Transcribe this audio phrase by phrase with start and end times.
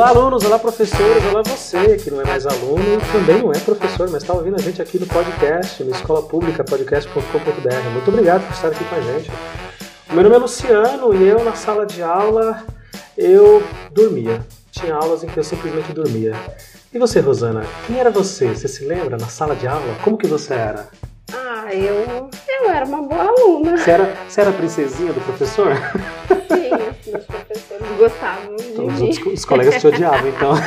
[0.00, 3.58] Olá, alunos, olá, professores, olá, você que não é mais aluno e também não é
[3.58, 7.90] professor, mas está ouvindo a gente aqui no podcast, no Escola Pública, podcast.com.br.
[7.92, 9.30] Muito obrigado por estar aqui com a gente.
[10.10, 12.64] Meu nome é Luciano e eu, na sala de aula,
[13.14, 13.62] eu
[13.92, 14.40] dormia.
[14.70, 16.32] Tinha aulas em que eu simplesmente dormia.
[16.94, 18.54] E você, Rosana, quem era você?
[18.54, 19.96] Você se lembra na sala de aula?
[20.02, 20.88] Como que você era?
[21.30, 23.76] Ah, eu, eu era uma boa aluna.
[23.76, 25.76] Você era, você era a princesinha do professor?
[26.54, 30.52] Assim, os professores gostavam de Então, os, outros- os colegas te odiavam, então.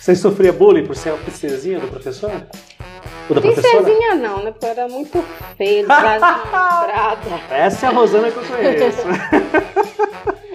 [0.00, 2.30] Você sofria bullying por ser a princesinha do professor?
[3.28, 3.82] Ou da professora?
[3.82, 4.50] Princesinha não, né?
[4.50, 5.24] Porque eu era muito
[5.56, 7.20] feia, desastrada.
[7.50, 8.98] Essa é a Rosana que eu conheço.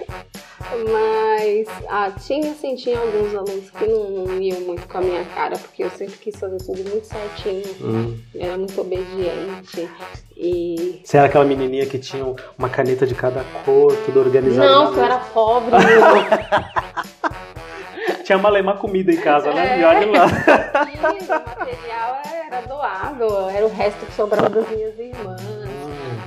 [0.90, 5.24] Mas ah, tinha, assim, tinha alguns alunos que não, não iam muito com a minha
[5.24, 7.64] cara, porque eu sempre quis fazer tudo muito certinho.
[7.80, 8.18] Hum.
[8.34, 9.88] Era muito obediente.
[10.36, 11.00] E.
[11.04, 12.24] Você era aquela menininha que tinha
[12.58, 14.68] uma caneta de cada cor, tudo organizado.
[14.68, 15.76] Não, porque eu era pobre.
[18.24, 19.76] Tinha malemar comida em casa, né?
[19.76, 19.80] É.
[19.80, 20.26] E olha lá.
[20.86, 25.42] E o material era doado, era o resto que sobrava das minhas irmãs,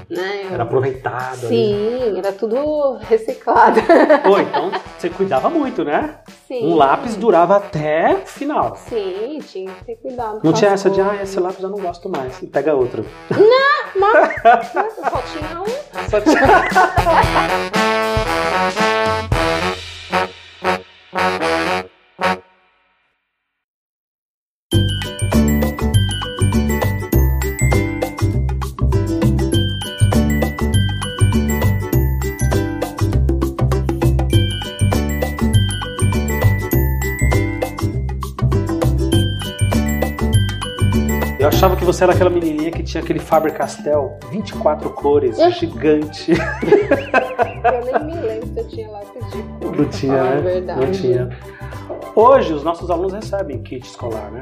[0.09, 0.47] né?
[0.51, 1.45] Era aproveitado.
[1.45, 1.47] ali.
[1.47, 3.79] Sim, era tudo reciclado.
[4.23, 6.19] Pô, então você cuidava muito, né?
[6.47, 6.67] Sim.
[6.71, 8.75] Um lápis durava até o final.
[8.75, 10.39] Sim, tinha que ter cuidado.
[10.43, 12.41] Não tinha essa de, ah, esse lápis eu não gosto mais.
[12.41, 13.05] E pega outro.
[13.95, 14.31] Mas
[14.95, 16.09] só tinha um.
[16.09, 16.41] Só tinha-
[21.13, 21.49] Eu
[42.03, 45.49] você era aquela menininha que tinha aquele Faber-Castell, 24 cores, É.
[45.51, 46.33] gigante.
[46.33, 49.75] Eu nem me lembro se eu tinha lápis de cor.
[49.77, 50.41] Não tinha, né?
[50.41, 50.79] verdade.
[50.81, 51.29] Não tinha.
[52.15, 54.41] Hoje, os nossos alunos recebem kit escolar, né?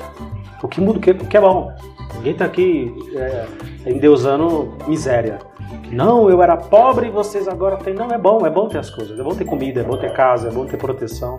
[0.63, 1.71] O que muda, o que, o que é bom.
[2.15, 3.45] Ninguém tá aqui é,
[3.85, 5.37] endeusando miséria.
[5.91, 7.93] Não, eu era pobre e vocês agora têm.
[7.93, 9.19] Não, é bom, é bom ter as coisas.
[9.19, 11.37] É bom ter comida, é bom ter casa, é bom ter proteção,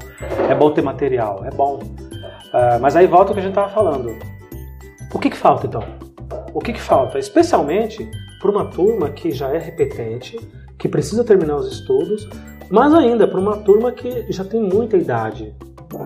[0.48, 1.80] é bom ter material, é bom.
[2.52, 4.16] Ah, mas aí volta o que a gente tava falando.
[5.12, 5.82] O que, que falta então?
[6.54, 7.18] O que, que falta?
[7.18, 8.08] Especialmente
[8.40, 10.38] para uma turma que já é repetente,
[10.78, 12.28] que precisa terminar os estudos,
[12.70, 15.54] mas ainda para uma turma que já tem muita idade.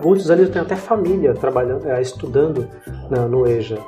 [0.03, 2.67] Muitos ali têm até família trabalhando, eh, estudando
[3.09, 3.79] na- no EJA.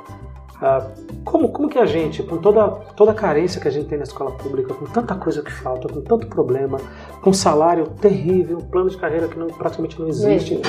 [0.62, 0.86] Ah,
[1.24, 4.04] como, como que a gente, com toda, toda a carência que a gente tem na
[4.04, 6.78] escola pública, com tanta coisa que falta, com tanto problema,
[7.22, 10.60] com salário terrível, plano de carreira que não, praticamente não existe,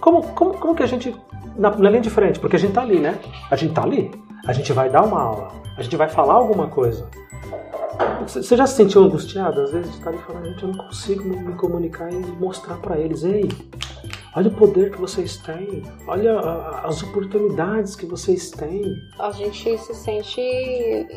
[0.00, 1.14] como, como, como que a gente,
[1.56, 3.18] na, na linha de frente, porque a gente tá ali, né?
[3.50, 4.10] A gente tá ali,
[4.46, 7.08] a gente vai dar uma aula, a gente vai falar alguma coisa.
[8.26, 11.24] Você já se sentiu angustiado, às vezes, de estar ali falando, gente, eu não consigo
[11.24, 13.48] me comunicar e mostrar para eles, ei,
[14.34, 16.38] olha o poder que vocês têm, olha
[16.82, 18.82] as oportunidades que vocês têm.
[19.18, 20.40] A gente se sente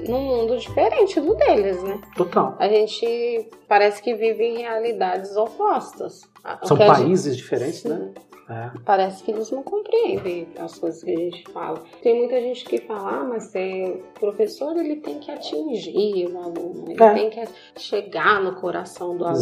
[0.08, 2.00] num mundo diferente do deles, né?
[2.16, 2.56] Total.
[2.60, 6.30] A gente parece que vive em realidades opostas.
[6.64, 8.12] São a gente- países diferentes, né?
[8.50, 8.72] É.
[8.86, 11.84] Parece que eles não compreendem as coisas que a gente fala.
[12.02, 16.38] Tem muita gente que fala, ah, mas é, o professor ele tem que atingir o
[16.38, 17.14] aluno, ele É.
[17.14, 17.44] tem que
[17.78, 19.38] chegar no coração do aluno.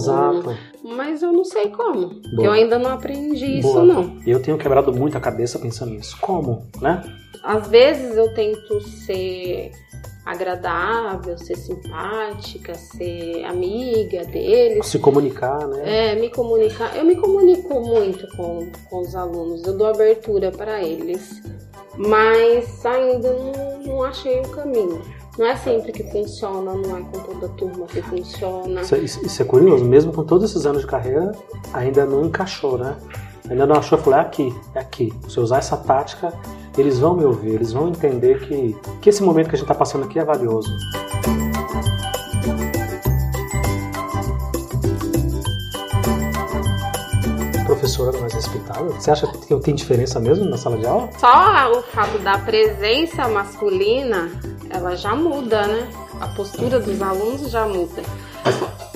[0.51, 0.57] Exato.
[0.83, 2.19] Mas eu não sei como.
[2.35, 2.45] Boa.
[2.47, 3.83] Eu ainda não aprendi isso, Boa.
[3.83, 4.17] não.
[4.25, 6.17] E eu tenho quebrado muito a cabeça pensando nisso.
[6.19, 7.03] Como, né?
[7.43, 9.71] Às vezes eu tento ser
[10.25, 14.85] agradável, ser simpática, ser amiga deles.
[14.87, 16.13] Se comunicar, né?
[16.13, 16.95] É, me comunicar.
[16.97, 21.41] Eu me comunico muito com, com os alunos, eu dou abertura para eles,
[21.97, 25.01] mas ainda não, não achei o caminho.
[25.37, 28.81] Não é sempre que funciona, não é com toda turma que funciona.
[28.81, 31.33] Isso, isso- isso é curioso, mesmo com todos esses anos de carreira,
[31.73, 32.95] ainda não encaixou, né?
[33.49, 35.13] Ainda não achou, falei, é aqui, é aqui.
[35.29, 36.33] Se eu usar essa tática,
[36.77, 39.75] eles vão me ouvir, eles vão entender que, que esse momento que a gente está
[39.75, 40.69] passando aqui é valioso.
[47.65, 48.83] Professora mais respeitada?
[48.85, 51.09] Você acha que tem- tem diferença mesmo na sala de aula?
[51.17, 54.29] Só o fato da presença masculina,
[54.69, 55.89] ela já muda, né?
[56.21, 58.03] A postura dos alunos já muda.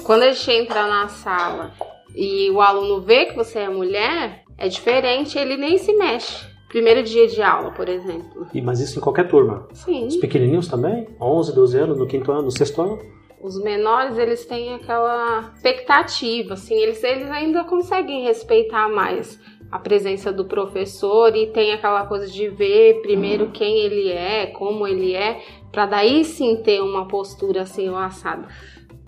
[0.04, 1.72] Quando a gente entra na sala
[2.16, 6.48] e o aluno vê que você é mulher, é diferente, ele nem se mexe.
[6.68, 8.48] Primeiro dia de aula, por exemplo.
[8.54, 9.68] E, mas isso em qualquer turma.
[9.74, 10.06] Sim.
[10.06, 11.08] Os pequenininhos também?
[11.20, 13.00] 11, 12 anos, no quinto ano, no sexto ano?
[13.42, 19.40] Os menores, eles têm aquela expectativa, assim, eles, eles ainda conseguem respeitar mais
[19.72, 24.88] a presença do professor e tem aquela coisa de ver primeiro quem ele é, como
[24.88, 25.42] ele é,
[25.72, 28.48] para daí sim ter uma postura assim, assado.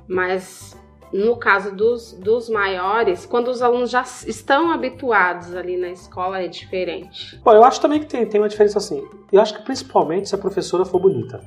[0.07, 0.79] Mas
[1.13, 6.47] no caso dos, dos maiores, quando os alunos já estão habituados ali na escola, é
[6.47, 7.39] diferente.
[7.43, 9.03] Bom, eu acho também que tem, tem uma diferença assim.
[9.31, 11.41] Eu acho que principalmente se a professora for bonita.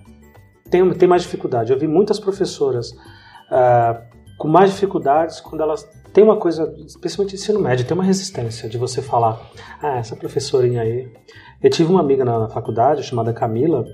[0.71, 1.73] Tem, tem mais dificuldade.
[1.73, 4.03] Eu vi muitas professoras uh,
[4.39, 8.79] com mais dificuldades quando elas tem uma coisa, especialmente ensino médio, tem uma resistência de
[8.79, 9.51] você falar,
[9.83, 11.13] ah, essa professorinha aí.
[11.61, 13.85] Eu tive uma amiga na faculdade chamada Camila,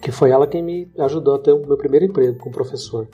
[0.00, 3.06] que foi ela quem me ajudou a ter o meu primeiro emprego como professor.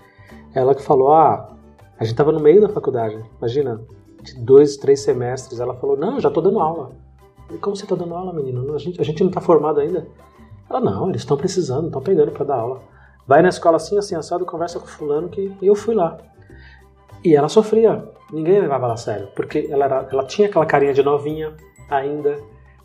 [0.55, 1.58] Ela que falou, ah,
[1.99, 3.81] a gente estava no meio da faculdade, imagina,
[4.23, 5.59] de dois, três semestres.
[5.59, 6.93] Ela falou, não, já estou dando aula.
[7.51, 8.75] E como você está dando aula, menino?
[8.75, 10.07] A gente, a gente não está formado ainda.
[10.71, 12.81] Ela, não, eles estão precisando, estão pegando para dar aula.
[13.27, 16.19] Vai na escola assim, assim, assado, conversa com fulano que eu fui lá.
[17.25, 20.95] E ela sofria, ninguém levava ela a sério, porque ela, era, ela tinha aquela carinha
[20.95, 21.53] de novinha
[21.91, 22.39] ainda,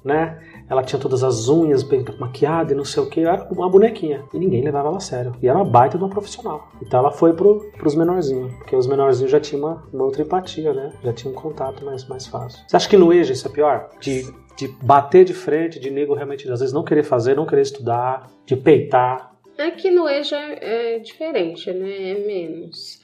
[0.03, 0.41] né?
[0.69, 4.23] Ela tinha todas as unhas bem maquiadas e não sei o que, era uma bonequinha.
[4.33, 5.33] E ninguém levava ela a sério.
[5.41, 6.69] E era uma baita de uma profissional.
[6.81, 10.73] Então ela foi pro, pros menorzinhos, porque os menorzinhos já tinham uma, uma outra empatia,
[10.73, 10.93] né?
[11.03, 12.63] Já tinham um contato mais, mais fácil.
[12.67, 13.89] Você acha que no EJA isso é pior?
[13.99, 14.23] De,
[14.57, 18.29] de bater de frente, de nego realmente às vezes não querer fazer, não querer estudar,
[18.45, 19.33] de peitar?
[19.57, 22.11] É que no EJA é diferente, né?
[22.11, 23.02] É menos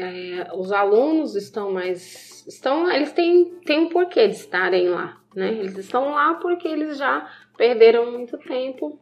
[0.00, 2.44] é, os alunos estão mais.
[2.46, 5.18] estão Eles têm, têm um porquê de estarem lá.
[5.34, 5.52] Né?
[5.52, 8.98] Eles estão lá porque eles já perderam muito tempo,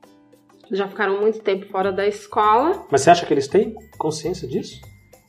[0.71, 2.87] já ficaram muito tempo fora da escola.
[2.91, 4.81] Mas você acha que eles têm consciência disso?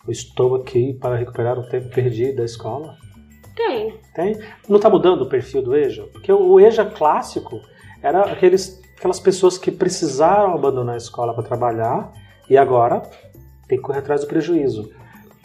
[0.05, 2.95] Eu estou aqui para recuperar o tempo perdido da escola?
[3.55, 3.99] Tem.
[4.13, 4.37] Tem?
[4.67, 6.07] Não está mudando o perfil do EJA?
[6.11, 7.61] Porque o EJA clássico
[8.01, 12.11] era aqueles, aquelas pessoas que precisaram abandonar a escola para trabalhar
[12.49, 13.01] e agora
[13.67, 14.91] tem que correr atrás do prejuízo.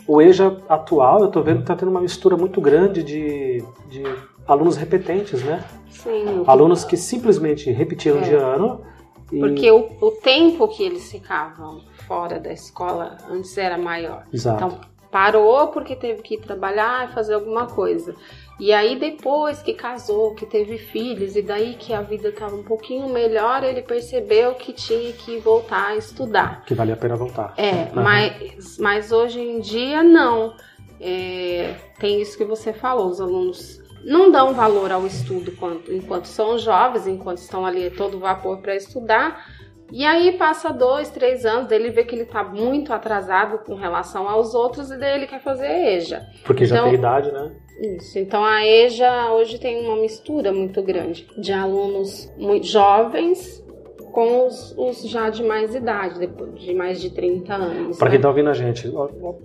[0.08, 4.02] O EJA atual, eu estou vendo que está tendo uma mistura muito grande de, de
[4.46, 5.62] alunos repetentes, né?
[5.90, 6.44] Sim.
[6.46, 8.22] Alunos que simplesmente repetiram é.
[8.22, 8.80] de ano.
[9.30, 9.38] E...
[9.38, 14.24] Porque o, o tempo que eles ficavam fora da escola antes era maior.
[14.32, 14.64] Exato.
[14.64, 18.14] Então parou porque teve que ir trabalhar e fazer alguma coisa.
[18.58, 22.62] E aí depois que casou, que teve filhos e daí que a vida estava um
[22.62, 26.64] pouquinho melhor, ele percebeu que tinha que voltar a estudar.
[26.64, 27.54] Que valia a pena voltar.
[27.56, 28.02] É, uhum.
[28.02, 30.54] mas, mas hoje em dia não.
[31.00, 36.24] É, tem isso que você falou, os alunos não dão valor ao estudo enquanto, enquanto
[36.26, 39.57] são jovens, enquanto estão ali todo vapor para estudar
[39.90, 44.28] e aí passa dois, três anos, ele vê que ele está muito atrasado com relação
[44.28, 46.26] aos outros e daí ele quer fazer EJA.
[46.44, 47.52] Porque então, já tem idade, né?
[47.80, 48.18] Isso.
[48.18, 53.64] Então a EJA hoje tem uma mistura muito grande de alunos muito jovens
[54.12, 57.98] com os, os já de mais idade, de mais de 30 anos.
[57.98, 58.10] Para né?
[58.10, 58.92] quem está ouvindo a gente,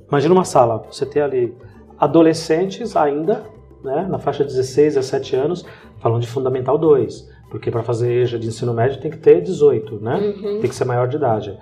[0.09, 1.55] imagina uma sala, você tem ali
[1.97, 3.43] adolescentes ainda,
[3.83, 5.65] né, na faixa de 16 a 17 anos,
[5.99, 9.99] falando de Fundamental 2 porque para fazer EJA de ensino médio tem que ter 18,
[9.99, 10.15] né?
[10.15, 10.59] Uhum.
[10.59, 11.55] Tem que ser maior de idade.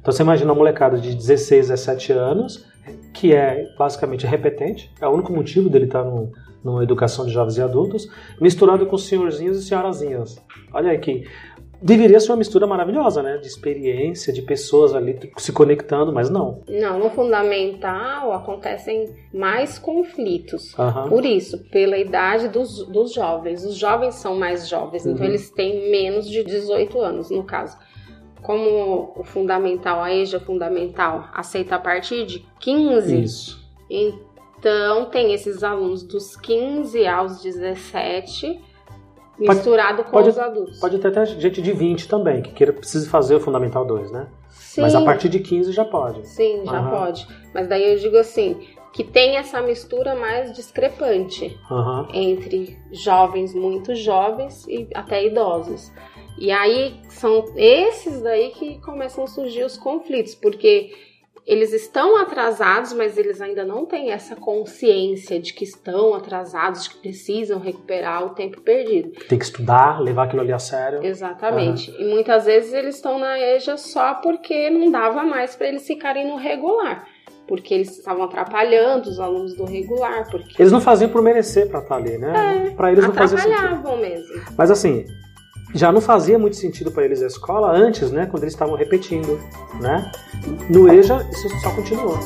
[0.00, 2.66] Então você imagina uma molecada de 16 a 17 anos,
[3.14, 6.32] que é basicamente repetente, é o único motivo dele estar tá no,
[6.64, 8.10] numa educação de jovens e adultos,
[8.40, 10.44] misturado com senhorzinhos e senhorazinhas.
[10.72, 11.28] Olha aí que
[11.80, 13.38] deveria ser uma mistura maravilhosa, né?
[13.38, 16.62] De experiência, de pessoas ali se conectando, mas não.
[16.68, 20.74] Não, no fundamental acontecem mais conflitos.
[20.78, 21.08] Uhum.
[21.08, 23.64] Por isso, pela idade dos, dos jovens.
[23.64, 25.16] Os jovens são mais jovens, então uhum.
[25.16, 27.76] então eles têm menos de 18 anos, no caso.
[28.42, 33.22] Como o fundamental, a EJA fundamental, aceita a partir de 15.
[33.22, 33.66] Isso.
[33.90, 38.60] Então, tem esses alunos dos 15 aos 17
[39.38, 40.80] Misturado pode, com pode, os adultos.
[40.80, 44.28] Pode ter até gente de 20 também, que queira, precise fazer o Fundamental 2, né?
[44.48, 44.82] Sim.
[44.82, 46.26] Mas a partir de 15 já pode.
[46.26, 46.90] Sim, já uhum.
[46.90, 47.26] pode.
[47.52, 48.56] Mas daí eu digo assim,
[48.92, 52.08] que tem essa mistura mais discrepante uhum.
[52.14, 55.92] entre jovens, muito jovens e até idosos.
[56.38, 60.92] E aí são esses daí que começam a surgir os conflitos, porque
[61.46, 66.90] eles estão atrasados, mas eles ainda não têm essa consciência de que estão atrasados, de
[66.90, 69.12] que precisam recuperar o tempo perdido.
[69.28, 71.04] Tem que estudar, levar aquilo ali a sério.
[71.04, 71.90] Exatamente.
[71.92, 72.00] Uhum.
[72.00, 76.26] E muitas vezes eles estão na EJA só porque não dava mais para eles ficarem
[76.26, 77.06] no regular.
[77.46, 80.28] Porque eles estavam atrapalhando os alunos do regular.
[80.28, 80.60] Porque...
[80.60, 82.66] Eles não faziam por merecer para estar ali, né?
[82.66, 83.54] É, para eles não fazia sentido.
[83.54, 84.42] Atrapalhavam mesmo.
[84.58, 85.04] Mas assim,
[85.74, 89.38] já não fazia muito sentido para eles a escola antes, né, quando eles estavam repetindo,
[89.80, 90.10] né?
[90.70, 92.18] No EJA isso só continuou.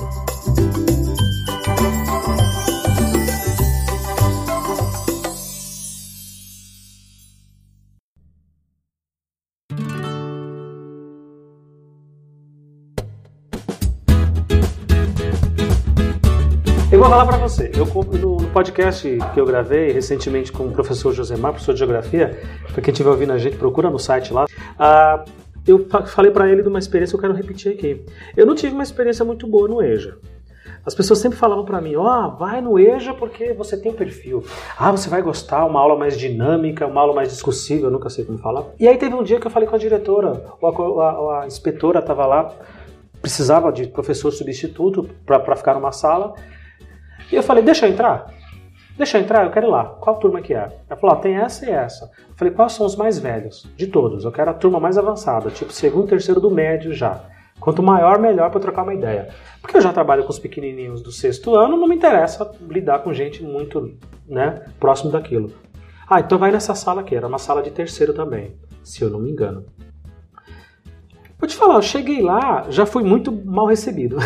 [17.10, 17.72] Falar para você.
[17.76, 17.86] Eu,
[18.20, 22.38] no, podcast que eu gravei recentemente com o professor Josemar, professor de geografia,
[22.72, 24.46] para quem estiver ouvindo a gente, procura no site lá.
[24.78, 25.24] Ah,
[25.66, 28.06] eu falei para ele de uma experiência que eu quero repetir aqui.
[28.36, 30.18] Eu não tive uma experiência muito boa no EJA.
[30.86, 34.44] as pessoas sempre falavam para mim, ó, oh, vai no EJA porque você tem perfil.
[34.78, 38.24] Ah, você vai gostar, uma aula mais dinâmica, uma aula mais discursiva, eu nunca sei
[38.24, 38.66] como falar.
[38.78, 41.98] E aí teve um dia que eu falei com a diretora, a, a, a inspetora
[41.98, 42.54] estava lá,
[43.20, 46.34] precisava de professor substituto para ficar numa sala,
[47.30, 48.32] e eu falei, deixa eu entrar.
[48.96, 49.84] Deixa eu entrar, eu quero ir lá.
[49.84, 50.68] Qual turma que é?
[50.88, 52.10] Ela falou, tem essa e essa.
[52.28, 53.66] Eu falei, quais são os mais velhos?
[53.76, 54.24] De todos.
[54.24, 57.24] Eu quero a turma mais avançada, tipo segundo, terceiro do médio já.
[57.58, 59.28] Quanto maior, melhor para trocar uma ideia.
[59.60, 63.12] Porque eu já trabalho com os pequenininhos do sexto ano, não me interessa lidar com
[63.12, 63.96] gente muito
[64.26, 65.52] né, próximo daquilo.
[66.08, 67.14] Ah, então vai nessa sala aqui.
[67.14, 69.64] Era uma sala de terceiro também, se eu não me engano.
[71.38, 74.16] Vou te falar, eu cheguei lá, já fui muito mal recebido.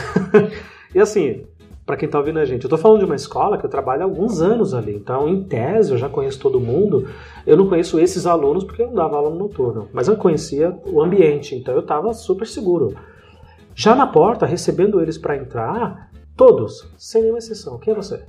[0.95, 1.45] e assim,
[1.85, 2.65] para quem está ouvindo a gente.
[2.65, 5.43] Eu estou falando de uma escola que eu trabalho há alguns anos ali, então em
[5.43, 7.09] tese eu já conheço todo mundo.
[7.47, 10.77] Eu não conheço esses alunos porque eu não dava aula no noturno, mas eu conhecia
[10.87, 12.95] o ambiente, então eu estava super seguro.
[13.75, 17.79] Já na porta, recebendo eles para entrar, todos, sem nenhuma exceção.
[17.79, 18.23] Quem é você?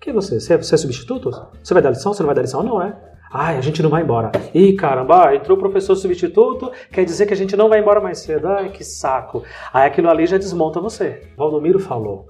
[0.00, 0.38] Quem é você?
[0.38, 1.30] Você é, você é substituto?
[1.62, 2.12] Você vai dar lição?
[2.12, 2.62] Você não vai dar lição?
[2.62, 2.94] Não é.
[3.32, 4.30] Ai, a gente não vai embora.
[4.54, 8.18] Ih, caramba, entrou o professor substituto, quer dizer que a gente não vai embora mais
[8.18, 8.46] cedo.
[8.46, 9.42] Ai, que saco.
[9.72, 11.22] Aí aquilo ali já desmonta você.
[11.36, 12.28] Valdomiro falou: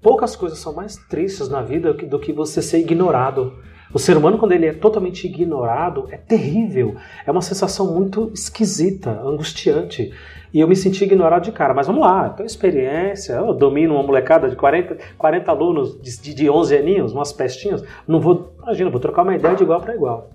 [0.00, 3.54] Poucas coisas são mais tristes na vida do que você ser ignorado.
[3.92, 6.94] O ser humano, quando ele é totalmente ignorado, é terrível.
[7.26, 10.12] É uma sensação muito esquisita, angustiante.
[10.52, 11.74] E eu me senti ignorado de cara.
[11.74, 16.50] Mas vamos lá, tenho experiência, eu domino uma molecada de 40, 40 alunos de, de
[16.50, 17.82] 11 aninhos, umas pestinhas.
[18.06, 20.30] Não vou, imagina, vou trocar uma ideia de igual para igual.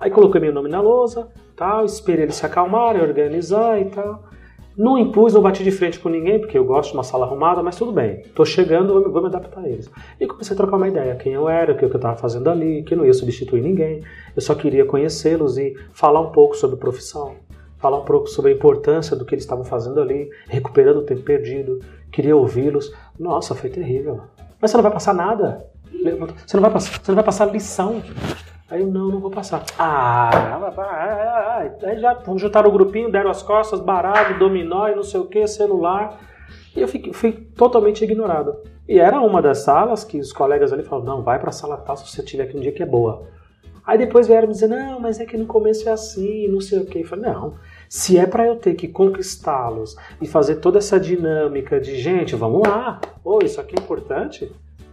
[0.00, 4.24] Aí coloquei meu nome na lousa, tal, esperei eles se acalmarem, organizar e tal.
[4.76, 7.62] Não impus, não bati de frente com ninguém, porque eu gosto de uma sala arrumada,
[7.62, 8.22] mas tudo bem.
[8.34, 9.88] Tô chegando, vou me adaptar a eles.
[10.20, 12.82] E comecei a trocar uma ideia, quem eu era, o que eu estava fazendo ali,
[12.82, 14.02] que não ia substituir ninguém.
[14.34, 17.36] Eu só queria conhecê-los e falar um pouco sobre profissão,
[17.78, 21.22] falar um pouco sobre a importância do que eles estavam fazendo ali, recuperando o tempo
[21.22, 21.78] perdido.
[22.10, 22.92] Queria ouvi-los.
[23.16, 24.22] Nossa, foi terrível.
[24.60, 25.66] Mas você não vai passar nada.
[26.44, 28.02] Você não vai passar, você não vai passar lição.
[28.70, 29.62] Aí eu, não, não vou passar.
[29.78, 35.26] Ah, aí já juntaram o grupinho, deram as costas, baralho, dominó e não sei o
[35.26, 36.18] que, celular.
[36.74, 38.56] E eu fiquei, fui totalmente ignorado.
[38.88, 41.96] E era uma das salas que os colegas ali falaram, não, vai pra sala tal
[41.96, 43.26] se você tiver aqui um dia que é boa.
[43.86, 46.78] Aí depois vieram me dizer, não, mas é que no começo é assim, não sei
[46.78, 47.00] o que.
[47.00, 47.54] Eu falei, não,
[47.88, 52.66] se é para eu ter que conquistá-los e fazer toda essa dinâmica de, gente, vamos
[52.66, 54.50] lá, oh, isso aqui é importante,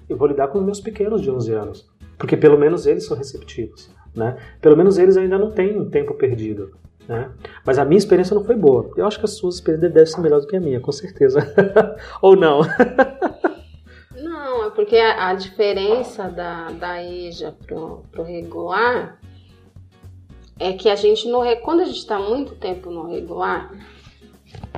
[0.09, 1.90] eu vou lidar com meus pequenos de 11 anos.
[2.21, 3.89] Porque pelo menos eles são receptivos.
[4.15, 4.37] Né?
[4.61, 6.71] Pelo menos eles ainda não têm um tempo perdido.
[7.07, 7.31] Né?
[7.65, 8.91] Mas a minha experiência não foi boa.
[8.95, 11.39] Eu acho que as suas experiências devem ser melhores do que a minha, com certeza.
[12.21, 12.61] Ou não?
[14.15, 19.17] não, é porque a, a, diferença da, da EJA pro, pro regular
[20.59, 23.71] é que a gente no quando a gente está muito tempo no regular,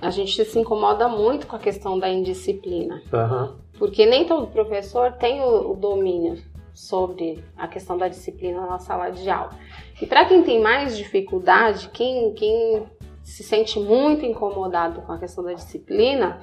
[0.02, 3.02] a gente se incomoda muito com a questão da indisciplina.
[3.12, 3.56] Uhum.
[3.78, 9.10] Porque nem todo professor tem o, o domínio sobre a questão da disciplina na sala
[9.12, 9.58] de aula.
[10.02, 12.84] E para quem tem mais dificuldade, quem, quem
[13.22, 16.42] se sente muito incomodado com a questão da disciplina,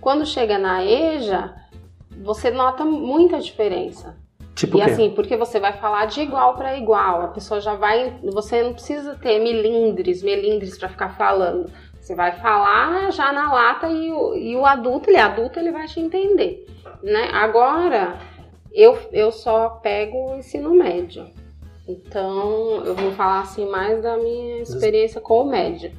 [0.00, 1.54] quando chega na EJA,
[2.22, 4.16] você nota muita diferença.
[4.54, 8.20] Tipo e assim, porque você vai falar de igual para igual, a pessoa já vai,
[8.22, 11.68] você não precisa ter milindres, melindres para ficar falando.
[12.00, 15.72] Você vai falar já na lata e o, e o adulto, ele é adulto, ele
[15.72, 16.66] vai te entender,
[17.02, 17.30] né?
[17.32, 18.16] Agora,
[18.74, 21.26] eu, eu só pego o ensino médio.
[21.86, 25.92] Então, eu vou falar assim mais da minha experiência com o médio,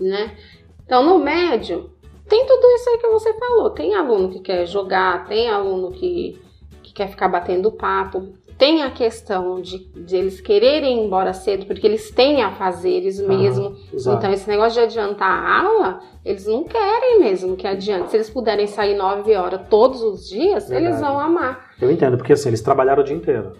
[0.00, 0.36] né?
[0.84, 1.90] Então, no médio,
[2.28, 3.70] tem tudo isso aí que você falou.
[3.70, 6.40] Tem aluno que quer jogar, tem aluno que,
[6.82, 11.66] que quer ficar batendo papo, tem a questão de, de, eles quererem ir embora cedo,
[11.66, 13.76] porque eles têm a fazeres mesmo.
[14.06, 18.10] Ah, então, esse negócio de adiantar a aula, eles não querem mesmo que adiante.
[18.10, 20.86] Se eles puderem sair 9 horas todos os dias, Verdade.
[20.86, 21.70] eles vão amar.
[21.80, 23.52] Eu entendo, porque assim, eles trabalharam o dia inteiro.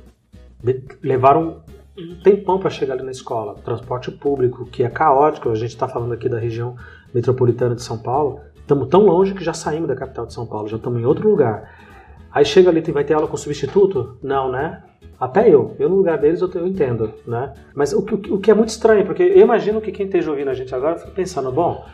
[1.03, 1.62] Levaram
[1.99, 3.55] um tempão para chegar ali na escola.
[3.65, 5.50] Transporte público, que é caótico.
[5.50, 6.75] A gente está falando aqui da região
[7.12, 8.41] metropolitana de São Paulo.
[8.67, 11.31] Estamos tão longe que já saímos da capital de São Paulo, já estamos em outro
[11.31, 11.75] lugar.
[12.37, 14.19] Aí chega ali, vai ter aula com substituto?
[14.23, 14.83] Não, né?
[15.19, 17.55] Até eu, eu no lugar deles eu, eu entendo, né?
[17.75, 20.50] Mas o, o, o, que é muito estranho, porque eu imagino que quem esteja ouvindo
[20.50, 21.87] a gente agora fica pensando, bom,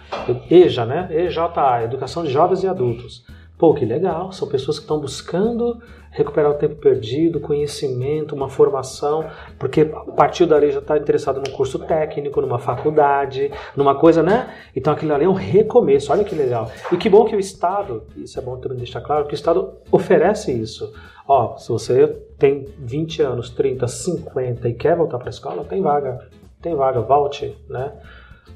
[0.50, 1.08] EJA, né?
[1.12, 1.48] EJA,
[1.84, 3.24] Educação de Jovens e Adultos.
[3.62, 9.24] Pô, que legal, são pessoas que estão buscando recuperar o tempo perdido, conhecimento, uma formação,
[9.56, 14.52] porque a partir dali já está interessado num curso técnico, numa faculdade, numa coisa, né?
[14.74, 16.72] Então aquilo ali é um recomeço, olha que legal.
[16.90, 19.74] E que bom que o Estado, isso é bom também deixar claro, que o Estado
[19.92, 20.92] oferece isso.
[21.28, 22.08] Ó, se você
[22.40, 26.18] tem 20 anos, 30, 50 e quer voltar para a escola, tem vaga,
[26.60, 27.92] tem vaga, volte, né?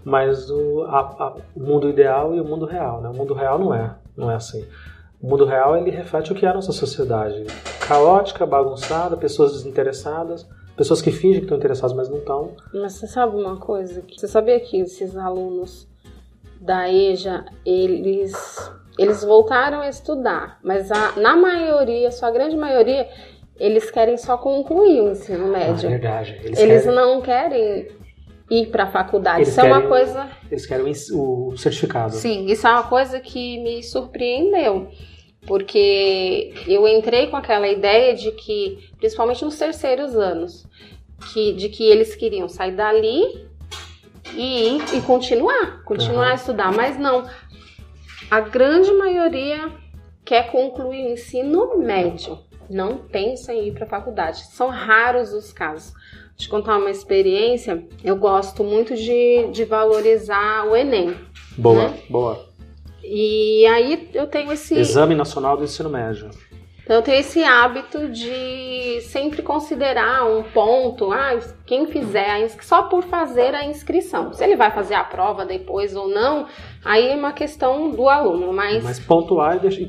[0.05, 3.09] Mas o, a, a, o mundo ideal e o mundo real, né?
[3.09, 4.67] O mundo real não é, não é assim.
[5.21, 7.45] O mundo real ele reflete o que é a nossa sociedade.
[7.87, 10.47] Caótica, bagunçada, pessoas desinteressadas,
[10.77, 12.53] pessoas que fingem que estão interessadas, mas não estão.
[12.73, 14.03] Mas você sabe uma coisa?
[14.17, 15.89] Você sabia que esses alunos
[16.61, 18.35] da EJA, eles,
[18.99, 23.09] eles voltaram a estudar, mas a, na maioria, sua grande maioria,
[23.59, 25.89] eles querem só concluir o ensino médio.
[25.89, 26.41] Ah, é verdade.
[26.43, 26.97] Eles, eles querem...
[26.97, 27.89] não querem
[28.51, 29.39] ir para a faculdade.
[29.39, 30.31] Eles isso é uma coisa.
[30.51, 32.15] Eles querem o certificado.
[32.15, 34.91] Sim, isso é uma coisa que me surpreendeu.
[35.47, 40.67] Porque eu entrei com aquela ideia de que, principalmente nos terceiros anos,
[41.33, 43.47] que, de que eles queriam sair dali
[44.35, 46.33] e, e continuar, continuar uhum.
[46.33, 46.73] a estudar.
[46.73, 47.25] Mas não,
[48.31, 49.71] a grande maioria
[50.25, 54.47] quer concluir o ensino médio, não pensa em ir para a faculdade.
[54.47, 55.93] São raros os casos.
[56.37, 61.17] Te contar uma experiência, eu gosto muito de, de valorizar o Enem.
[61.57, 61.99] Boa, né?
[62.11, 62.47] boa.
[63.03, 64.75] E aí eu tenho esse.
[64.75, 66.29] Exame Nacional do Ensino Médio.
[66.87, 72.79] Então eu tenho esse hábito de sempre considerar um ponto, ah, quem fizer a inscrição,
[72.79, 74.33] só por fazer a inscrição.
[74.33, 76.47] Se ele vai fazer a prova depois ou não,
[76.85, 78.85] aí é uma questão do aluno, mas...
[78.85, 79.83] Mas pontuar e deixar,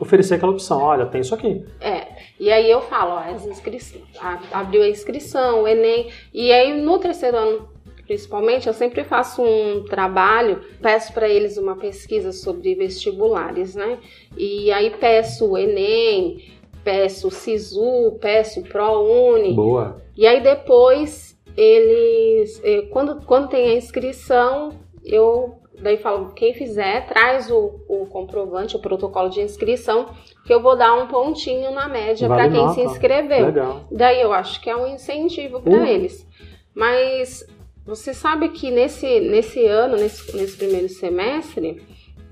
[0.00, 1.64] oferecer aquela opção, olha, tem isso aqui.
[1.80, 4.02] É, e aí eu falo, ó, as inscrições,
[4.50, 7.68] abriu a inscrição, o Enem, e aí no terceiro ano
[8.10, 14.00] principalmente, eu sempre faço um trabalho, peço para eles uma pesquisa sobre vestibulares, né?
[14.36, 16.42] E aí peço o Enem,
[16.82, 19.54] peço o SISU, peço o ProUni.
[19.54, 20.02] Boa.
[20.16, 24.72] E aí depois eles, eh, quando, quando tem a inscrição,
[25.04, 30.10] eu daí falo, quem fizer, traz o, o comprovante, o protocolo de inscrição,
[30.44, 32.74] que eu vou dar um pontinho na média vale para quem nota.
[32.74, 33.46] se inscreveu.
[33.46, 33.84] Legal.
[33.90, 35.86] Daí eu acho que é um incentivo para uh.
[35.86, 36.26] eles.
[36.74, 37.46] Mas
[37.84, 41.82] você sabe que nesse, nesse ano, nesse, nesse primeiro semestre,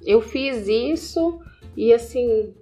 [0.04, 1.40] eu fiz isso
[1.76, 2.54] e assim,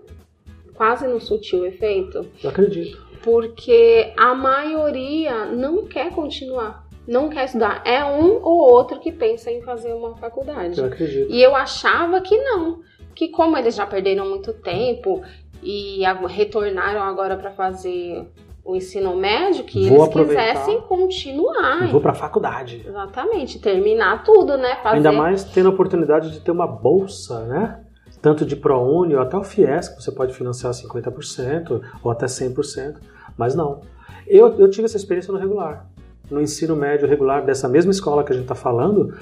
[0.75, 2.27] quase não surtiu efeito.
[2.43, 3.05] Eu acredito.
[3.23, 7.83] Porque a maioria não quer continuar, não quer estudar.
[7.85, 10.79] É um ou outro que pensa em fazer uma faculdade.
[10.79, 11.31] Eu acredito.
[11.31, 12.81] E eu achava que não.
[13.15, 15.23] Que como eles já perderam muito tempo
[15.63, 18.27] e retornaram agora para fazer
[18.67, 21.89] o ensino médio que Vou eles quisessem continuar.
[21.89, 22.85] Vou para a faculdade.
[22.87, 24.77] Exatamente, terminar tudo, né?
[24.83, 24.97] Fazer...
[24.97, 27.81] Ainda mais tendo a oportunidade de ter uma bolsa, né?
[28.21, 32.97] Tanto de ProUni ou até o FIES, que você pode financiar 50% ou até 100%,
[33.39, 33.83] mas não.
[34.27, 35.87] Eu, eu tive essa experiência no regular,
[36.31, 39.15] no ensino médio regular dessa mesma escola que a gente está falando,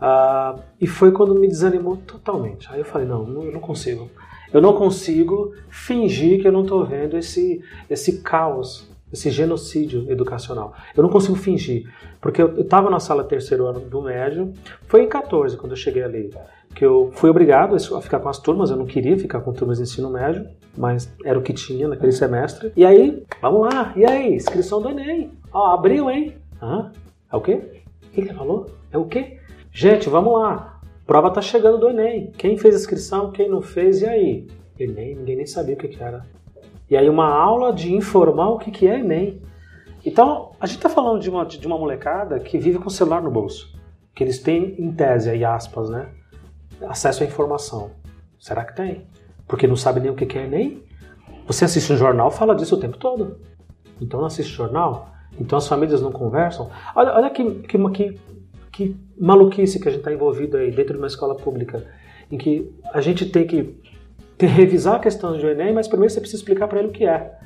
[0.00, 2.68] uh, e foi quando me desanimou totalmente.
[2.70, 4.10] Aí eu falei, não, eu não consigo.
[4.52, 10.74] Eu não consigo fingir que eu não estou vendo esse, esse caos, esse genocídio educacional.
[10.96, 11.90] Eu não consigo fingir.
[12.20, 14.52] Porque eu estava na sala terceiro ano do médio,
[14.86, 16.30] foi em 14 quando eu cheguei ali,
[16.74, 19.78] que eu fui obrigado a ficar com as turmas, eu não queria ficar com turmas
[19.78, 22.72] de ensino médio, mas era o que tinha naquele semestre.
[22.76, 25.30] E aí, vamos lá, e aí, inscrição do Enem.
[25.52, 26.34] Ó, abriu, hein?
[26.64, 26.90] Hã?
[27.30, 27.82] É o quê?
[28.02, 28.66] O que ele falou?
[28.90, 29.38] É o quê?
[29.70, 30.80] Gente, vamos lá.
[31.06, 32.32] Prova tá chegando do Enem.
[32.38, 34.48] Quem fez inscrição, quem não fez, e aí?
[34.78, 36.24] Enem, ninguém nem sabia o que, que era.
[36.88, 39.42] E aí uma aula de informar o que, que é Enem.
[40.06, 43.20] Então, a gente está falando de uma, de uma molecada que vive com o celular
[43.22, 43.78] no bolso.
[44.14, 46.08] Que eles têm, em tese, aí aspas, né?
[46.86, 47.90] Acesso à informação.
[48.38, 49.06] Será que tem?
[49.46, 50.82] Porque não sabe nem o que, que é Enem?
[51.46, 53.38] Você assiste um jornal, fala disso o tempo todo.
[54.00, 55.13] Então não assiste jornal?
[55.38, 56.70] Então as famílias não conversam?
[56.94, 58.20] Olha, olha que, que, que
[58.74, 61.84] que maluquice que a gente está envolvido aí dentro de uma escola pública,
[62.30, 63.80] em que a gente tem que
[64.36, 67.06] ter, revisar a questão do Enem, mas primeiro você precisa explicar para ele o que
[67.06, 67.38] é.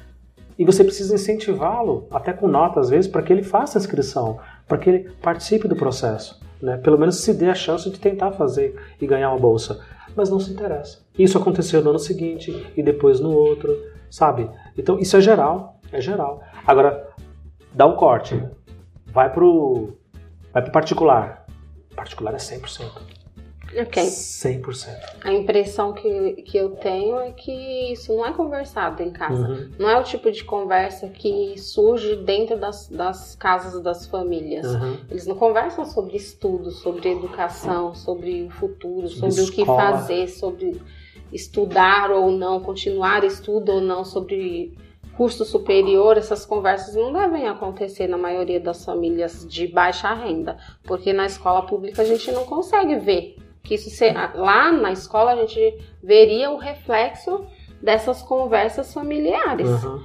[0.58, 4.38] E você precisa incentivá-lo, até com nota às vezes, para que ele faça a inscrição,
[4.66, 6.40] para que ele participe do processo.
[6.60, 6.78] Né?
[6.78, 9.80] Pelo menos se dê a chance de tentar fazer e ganhar uma bolsa.
[10.16, 11.00] Mas não se interessa.
[11.16, 13.78] Isso aconteceu no ano seguinte e depois no outro,
[14.10, 14.50] sabe?
[14.76, 16.42] Então isso é geral, é geral.
[16.66, 17.06] Agora,
[17.78, 18.44] dá um corte.
[19.06, 19.96] Vai pro
[20.52, 21.46] Vai para particular.
[21.94, 22.90] Particular é 100%.
[23.80, 24.02] Ok.
[24.02, 24.88] 100%.
[25.22, 29.46] A impressão que, que eu tenho é que isso não é conversado em casa.
[29.46, 29.70] Uhum.
[29.78, 34.66] Não é o tipo de conversa que surge dentro das, das casas das famílias.
[34.66, 34.96] Uhum.
[35.10, 40.28] Eles não conversam sobre estudo, sobre educação, sobre o futuro, sobre, sobre o que fazer,
[40.28, 40.80] sobre
[41.30, 44.74] estudar ou não, continuar estudo ou não, sobre
[45.18, 51.12] curso superior, essas conversas não devem acontecer na maioria das famílias de baixa renda, porque
[51.12, 55.36] na escola pública a gente não consegue ver que isso se, lá na escola a
[55.36, 57.44] gente veria o reflexo
[57.82, 59.68] dessas conversas familiares.
[59.82, 60.04] Uhum.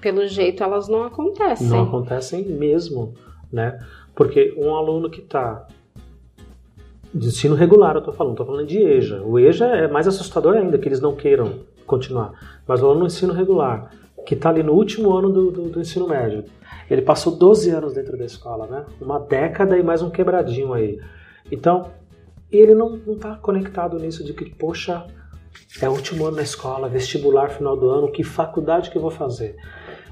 [0.00, 1.68] Pelo jeito elas não acontecem.
[1.68, 3.14] Não acontecem mesmo,
[3.52, 3.78] né?
[4.12, 5.68] Porque um aluno que está
[7.14, 9.22] de ensino regular, eu estou falando, estou falando de EJA.
[9.22, 12.32] O EJA é mais assustador ainda que eles não queiram continuar.
[12.66, 13.90] Mas o aluno no ensino regular,
[14.28, 16.44] que está ali no último ano do, do, do, ensino médio,
[16.90, 18.84] ele passou 12 anos dentro da escola, né?
[19.00, 21.00] Uma década e mais um quebradinho aí.
[21.50, 21.92] Então,
[22.52, 25.06] ele não está conectado nisso de que, poxa,
[25.80, 29.10] é o último ano na escola, vestibular final do ano, que faculdade que eu vou
[29.10, 29.56] fazer?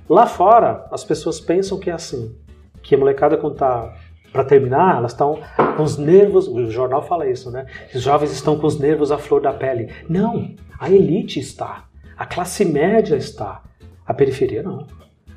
[0.08, 2.34] Lá fora, as pessoas pensam que é assim,
[2.82, 3.94] que a molecada quando tá
[4.32, 5.40] para terminar, elas estão
[5.76, 7.66] com os nervos, o jornal fala isso, né?
[7.94, 9.92] Os jovens estão com os nervos à flor da pele.
[10.08, 11.84] Não, a elite está,
[12.16, 13.62] a classe média está,
[14.06, 14.86] a periferia não.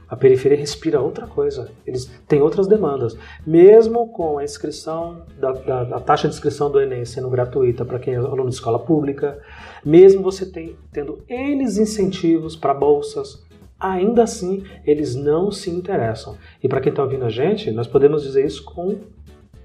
[0.10, 3.16] A periferia respira outra coisa, eles têm outras demandas.
[3.46, 5.52] Mesmo com a inscrição, da,
[5.84, 9.40] da, taxa de inscrição do Enem sendo gratuita para quem é aluno de escola pública,
[9.86, 13.46] mesmo você tem, tendo eles incentivos para bolsas,
[13.80, 16.36] ainda assim eles não se interessam.
[16.64, 18.98] E para quem está ouvindo a gente, nós podemos dizer isso com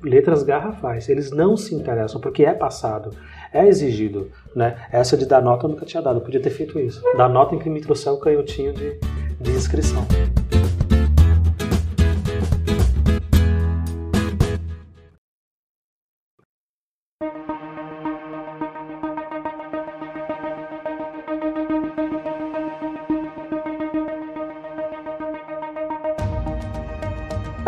[0.02, 1.08] letras garrafais.
[1.08, 3.16] Eles não se interessam porque é passado,
[3.50, 4.30] é exigido.
[4.54, 4.76] Né?
[4.92, 7.02] Essa de dar nota eu nunca tinha dado, eu podia ter feito isso.
[7.16, 8.98] Dar nota em que me trouxer o canhotinho de,
[9.40, 10.06] de inscrição.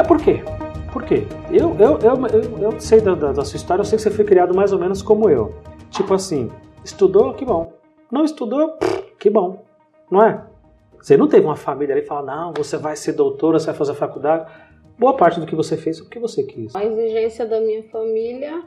[0.07, 0.42] por quê?
[0.92, 1.27] Por quê?
[1.51, 4.25] Eu, eu, eu, eu, eu sei da, da, sua história, eu sei que você foi
[4.25, 5.55] criado mais ou menos como eu.
[5.90, 6.51] Tipo assim,
[6.87, 7.72] estudou, que bom.
[8.11, 8.79] Não estudou,
[9.18, 9.64] que bom.
[10.11, 10.44] Não é?
[11.01, 13.75] Você não teve uma família ali e fala, não, você vai ser doutora, você vai
[13.75, 14.51] fazer faculdade.
[14.99, 16.75] Boa parte do que você fez é porque você quis.
[16.75, 18.62] A exigência da minha família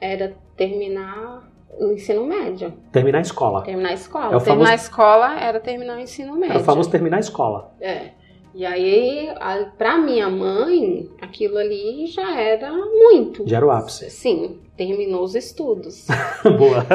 [0.00, 2.72] era terminar o ensino médio.
[2.92, 3.62] Terminar a escola.
[3.62, 4.26] Terminar a escola.
[4.26, 4.70] É terminar famoso...
[4.70, 6.56] a escola era terminar o ensino médio.
[6.56, 7.74] É o famoso terminar a escola.
[7.80, 8.10] É.
[8.54, 9.28] E aí,
[9.76, 13.46] para minha mãe, aquilo ali já era muito.
[13.46, 14.08] Já era o ápice.
[14.08, 16.06] Sim, terminou os estudos.
[16.44, 16.86] boa.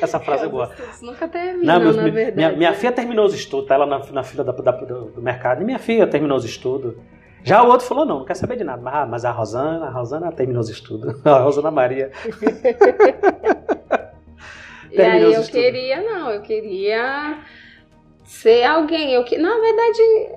[0.00, 0.66] Essa frase é, é boa.
[0.66, 2.36] Os estudos nunca terminam, Não, na verdade.
[2.36, 5.22] Minha, minha, filha terminou os estudos, tá ela na, na fila da, da, do, do,
[5.22, 5.62] mercado.
[5.62, 6.94] E minha filha terminou os estudos.
[7.42, 8.80] Já o outro falou, não, não quer saber de nada.
[8.80, 11.20] Mas, ah, mas a Rosana, a Rosana terminou os estudos.
[11.26, 12.12] A Rosana Maria.
[14.92, 15.50] e aí eu estudos.
[15.50, 17.38] queria, não, eu queria
[18.24, 19.12] ser alguém.
[19.12, 20.28] Eu que, na verdade,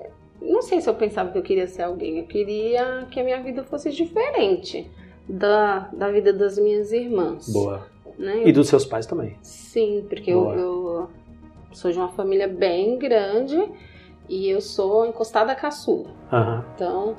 [0.41, 3.41] não sei se eu pensava que eu queria ser alguém, eu queria que a minha
[3.43, 4.89] vida fosse diferente
[5.27, 7.49] da, da vida das minhas irmãs.
[7.49, 7.87] Boa.
[8.17, 8.43] Né?
[8.45, 9.37] E dos seus pais também.
[9.41, 11.09] Sim, porque eu, eu,
[11.71, 13.61] sou de uma família bem grande
[14.29, 16.09] e eu sou encostada caçula.
[16.31, 16.63] Uhum.
[16.73, 17.17] Então,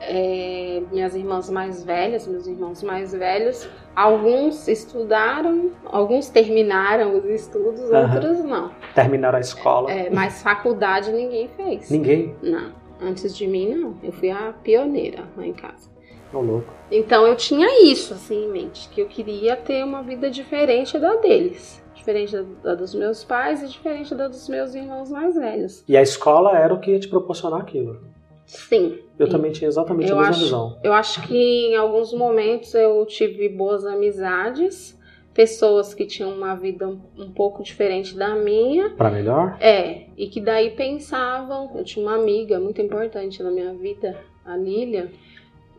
[0.00, 7.82] é, minhas irmãs mais velhas, meus irmãos mais velhos, alguns estudaram, alguns terminaram os estudos,
[7.82, 8.14] uhum.
[8.14, 8.70] outros não.
[8.94, 9.90] Terminaram a escola.
[9.90, 11.90] É, mas faculdade ninguém fez.
[11.90, 12.34] Ninguém?
[12.42, 12.72] Não.
[13.00, 13.94] Antes de mim, não.
[14.02, 15.95] Eu fui a pioneira lá em casa.
[16.40, 16.72] Louco.
[16.90, 21.16] Então eu tinha isso assim em mente, que eu queria ter uma vida diferente da
[21.16, 21.84] deles.
[21.94, 25.84] Diferente da dos meus pais e diferente da dos meus irmãos mais velhos.
[25.88, 28.00] E a escola era o que ia te proporcionar aquilo.
[28.46, 29.00] Sim.
[29.18, 30.78] Eu também tinha exatamente eu a mesma acho, visão.
[30.84, 34.96] Eu acho que em alguns momentos eu tive boas amizades,
[35.34, 38.90] pessoas que tinham uma vida um, um pouco diferente da minha.
[38.90, 39.56] Para melhor?
[39.60, 41.72] É, e que daí pensavam.
[41.74, 45.10] Eu tinha uma amiga muito importante na minha vida, a Lilia,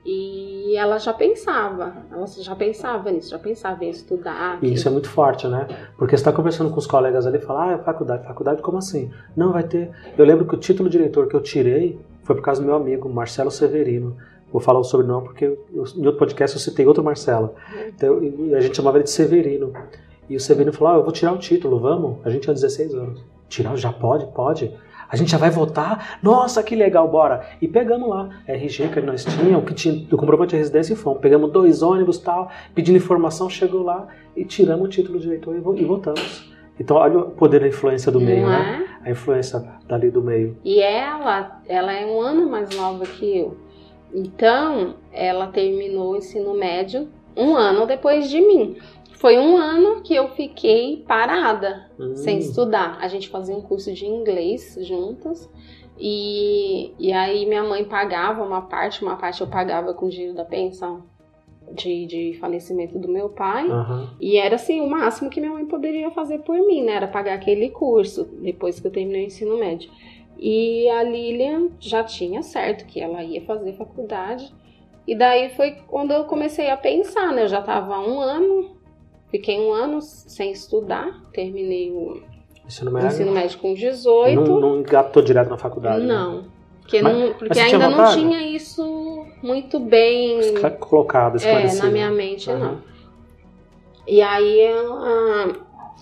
[0.09, 4.57] e ela já pensava, ela já pensava nisso, já pensava em estudar.
[4.61, 5.67] E isso é muito forte, né?
[5.97, 8.77] Porque você está conversando com os colegas ali e fala, ah, é faculdade, faculdade, como
[8.77, 9.11] assim?
[9.35, 9.91] Não, vai ter.
[10.17, 12.77] Eu lembro que o título de diretor que eu tirei foi por causa do meu
[12.77, 14.15] amigo, Marcelo Severino.
[14.49, 17.53] Vou falar o sobrenome porque eu, em outro podcast eu citei outro Marcelo.
[17.87, 18.17] Então,
[18.55, 19.73] a gente chamava ele de Severino.
[20.29, 22.25] E o Severino falou: ah, Eu vou tirar o título, vamos?
[22.25, 23.21] A gente tinha 16 anos.
[23.49, 23.75] Tirar?
[23.75, 24.25] Já pode?
[24.27, 24.73] Pode.
[25.09, 26.19] A gente já vai votar?
[26.21, 27.45] Nossa, que legal, bora!
[27.61, 31.19] E pegamos lá, RG que nós tínhamos, que tinha do comprovante de residência e fomos.
[31.19, 35.85] Pegamos dois ônibus tal, pedindo informação, chegou lá e tiramos o título de eleitor e
[35.85, 36.51] votamos.
[36.79, 38.85] Então, olha o poder da influência do meio, né?
[39.03, 39.09] É?
[39.09, 40.57] A influência dali do meio.
[40.63, 43.57] E ela, ela é um ano mais nova que eu.
[44.13, 48.77] Então, ela terminou o ensino médio um ano depois de mim.
[49.17, 52.15] Foi um ano que eu fiquei parada, hum.
[52.15, 52.97] sem estudar.
[53.01, 55.49] A gente fazia um curso de inglês juntas.
[55.99, 60.35] E, e aí minha mãe pagava uma parte, uma parte eu pagava com o dinheiro
[60.35, 61.03] da pensão
[61.71, 63.67] de, de falecimento do meu pai.
[63.67, 64.07] Uhum.
[64.21, 66.93] E era assim, o máximo que minha mãe poderia fazer por mim, né?
[66.93, 69.89] Era pagar aquele curso depois que eu terminei o ensino médio.
[70.37, 74.53] E a Lilian já tinha certo que ela ia fazer faculdade.
[75.07, 77.43] E daí foi quando eu comecei a pensar, né?
[77.43, 78.76] Eu já estava um ano,
[79.29, 82.21] fiquei um ano sem estudar, terminei o
[82.65, 84.35] ensino médio, ensino médio com 18.
[84.35, 86.05] Não, não engatou direto na faculdade?
[86.05, 86.13] Né?
[86.13, 86.37] Não.
[86.37, 86.43] Né?
[86.81, 90.39] Porque, mas, não, porque ainda não tinha isso muito bem
[90.79, 91.81] colocado, esclarecido.
[91.81, 92.57] É, na minha mente, uhum.
[92.57, 92.81] não.
[94.07, 95.53] E aí ela,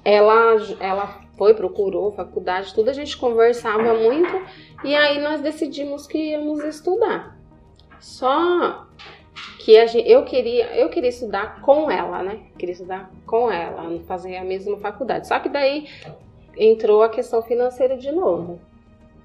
[0.04, 4.42] ela, ela foi, procurou faculdade, tudo a gente conversava muito
[4.84, 7.36] e aí nós decidimos que íamos estudar.
[8.00, 8.86] Só
[9.66, 12.42] que gente, eu queria eu queria estudar com ela, né?
[12.56, 15.28] Queria estudar com ela, fazer a mesma faculdade.
[15.28, 15.88] Só que daí
[16.56, 18.60] entrou a questão financeira de novo.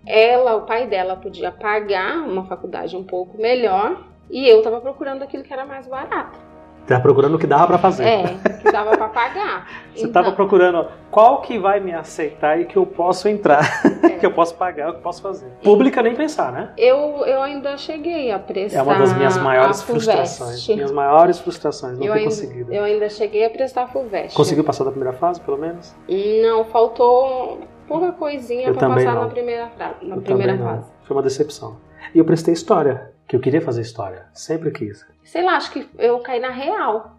[0.07, 5.22] Ela, o pai dela podia pagar uma faculdade um pouco melhor e eu estava procurando
[5.22, 6.38] aquilo que era mais barato.
[6.87, 8.05] Tava procurando o que dava para fazer.
[8.05, 8.25] É,
[8.61, 9.69] que dava para pagar.
[9.95, 10.37] Você estava então...
[10.37, 13.61] procurando qual que vai me aceitar e que eu posso entrar,
[14.03, 14.09] é.
[14.11, 15.49] que eu posso pagar, que eu posso fazer.
[15.62, 16.73] Pública nem pensar, né?
[16.77, 18.79] Eu, eu ainda cheguei a prestar.
[18.79, 20.69] É uma das minhas maiores frustrações.
[20.69, 22.73] Minhas maiores frustrações, não eu ter ainda, conseguido.
[22.73, 24.37] Eu ainda cheguei a prestar FUVEST.
[24.37, 25.95] Conseguiu passar da primeira fase, pelo menos?
[26.09, 29.23] Não, faltou pouca coisinha para passar não.
[29.23, 29.71] na primeira,
[30.03, 30.87] na eu primeira fase.
[31.03, 31.77] Foi uma decepção.
[32.14, 35.88] E eu prestei história, que eu queria fazer história, sempre quis sei lá, acho que
[35.97, 37.16] eu caí na real.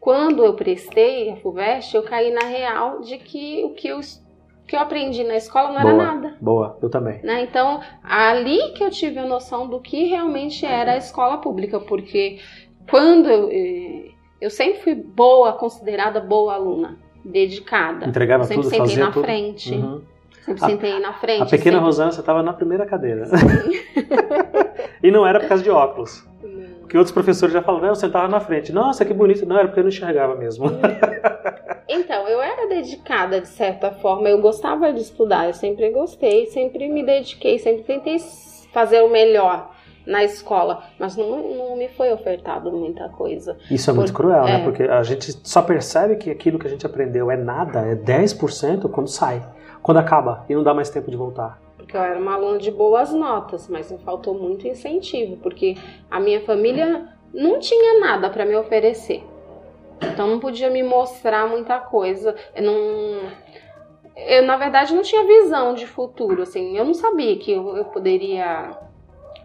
[0.00, 4.00] Quando eu prestei a FUVEST, eu caí na real de que o que eu,
[4.66, 6.36] que eu aprendi na escola não boa, era nada.
[6.40, 7.20] Boa, eu também.
[7.22, 7.42] Né?
[7.42, 12.40] Então, ali que eu tive a noção do que realmente era a escola pública, porque
[12.90, 18.06] quando eu, eh, eu sempre fui boa, considerada boa aluna, dedicada.
[18.06, 19.22] Entregava sempre tudo, sentei fazia na tudo.
[19.24, 19.72] frente.
[19.72, 20.02] Uhum.
[20.46, 21.42] Sempre a, sentei na frente.
[21.42, 21.78] A pequena sempre...
[21.80, 23.26] Rosana, você estava na primeira cadeira.
[25.02, 26.24] e não era por causa de óculos.
[26.80, 28.72] Porque outros professores já falaram, não, eu sentava na frente.
[28.72, 29.44] Nossa, que bonito.
[29.44, 30.66] Não, era porque eu não enxergava mesmo.
[31.88, 36.88] Então, eu era dedicada de certa forma, eu gostava de estudar, eu sempre gostei, sempre
[36.88, 38.18] me dediquei, sempre tentei
[38.72, 39.70] fazer o melhor
[40.06, 43.56] na escola, mas não, não me foi ofertado muita coisa.
[43.70, 44.50] Isso é muito Por, cruel, né?
[44.50, 44.58] é.
[44.58, 44.64] né?
[44.64, 48.90] Porque a gente só percebe que aquilo que a gente aprendeu é nada, é 10%
[48.90, 49.42] quando sai,
[49.82, 52.72] quando acaba e não dá mais tempo de voltar porque eu era uma aluna de
[52.72, 55.76] boas notas, mas me faltou muito incentivo, porque
[56.10, 59.22] a minha família não tinha nada para me oferecer.
[60.02, 62.34] Então não podia me mostrar muita coisa.
[62.54, 63.46] Eu não
[64.16, 67.84] eu na verdade não tinha visão de futuro, assim, eu não sabia que eu, eu
[67.84, 68.70] poderia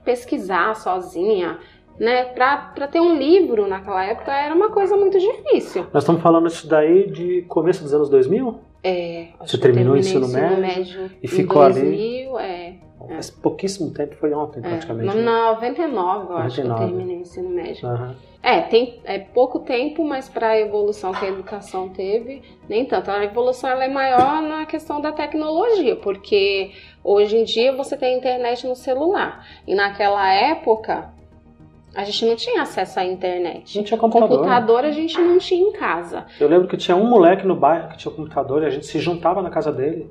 [0.04, 1.60] pesquisar sozinha,
[2.00, 2.24] né?
[2.24, 5.86] Para ter um livro naquela época era uma coisa muito difícil.
[5.94, 8.71] Nós estamos falando isso daí de começo dos anos 2000?
[8.84, 12.46] É, Você terminou o ensino, ensino médio, médio e ficou 2000, ali?
[12.46, 12.74] É,
[13.08, 13.42] Faz é.
[13.42, 15.16] pouquíssimo tempo, foi ontem é, praticamente.
[15.16, 15.22] Né?
[15.22, 17.88] 99, eu acho que eu terminei o ensino médio.
[17.88, 18.16] Uhum.
[18.44, 23.12] É, tem é pouco tempo, mas para a evolução que a educação teve, nem tanto.
[23.12, 26.72] A evolução é maior na questão da tecnologia, porque
[27.04, 29.48] hoje em dia você tem internet no celular.
[29.68, 31.14] E naquela época,
[31.94, 33.78] a gente não tinha acesso à internet.
[33.78, 34.38] Não tinha computador.
[34.38, 36.26] Computador a gente não tinha em casa.
[36.40, 39.00] Eu lembro que tinha um moleque no bairro que tinha computador e a gente se
[39.00, 40.10] juntava na casa dele.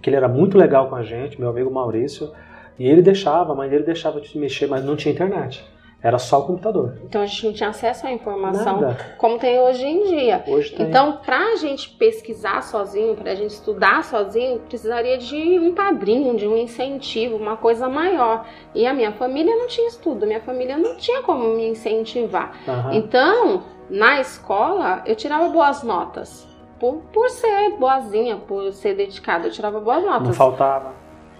[0.00, 2.32] Que ele era muito legal com a gente, meu amigo Maurício.
[2.78, 5.64] E ele deixava, a mãe dele deixava de mexer, mas não tinha internet.
[6.02, 6.98] Era só o computador.
[7.04, 9.14] Então a gente não tinha acesso à informação Nada.
[9.16, 10.42] como tem hoje em dia.
[10.48, 10.88] Hoje tem.
[10.88, 16.36] Então, para a gente pesquisar sozinho, para a gente estudar sozinho, precisaria de um padrinho,
[16.36, 18.44] de um incentivo, uma coisa maior.
[18.74, 22.52] E a minha família não tinha estudo, minha família não tinha como me incentivar.
[22.66, 22.92] Uhum.
[22.94, 26.48] Então, na escola, eu tirava boas notas.
[26.80, 30.26] Por, por ser boazinha, por ser dedicada, eu tirava boas notas.
[30.26, 30.92] Não faltava.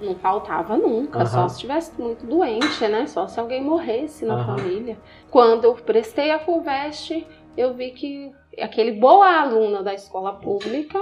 [0.03, 1.27] Não faltava nunca, uhum.
[1.27, 3.07] só se estivesse muito doente, né?
[3.07, 4.45] Só se alguém morresse na uhum.
[4.45, 4.99] família.
[5.31, 10.99] Quando eu prestei a FUVEST, eu vi que aquele boa aluna da escola pública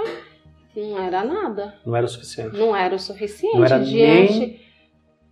[0.75, 1.75] não era nada.
[1.85, 2.57] Não era o suficiente.
[2.57, 4.59] Não era o suficiente não era diante nem...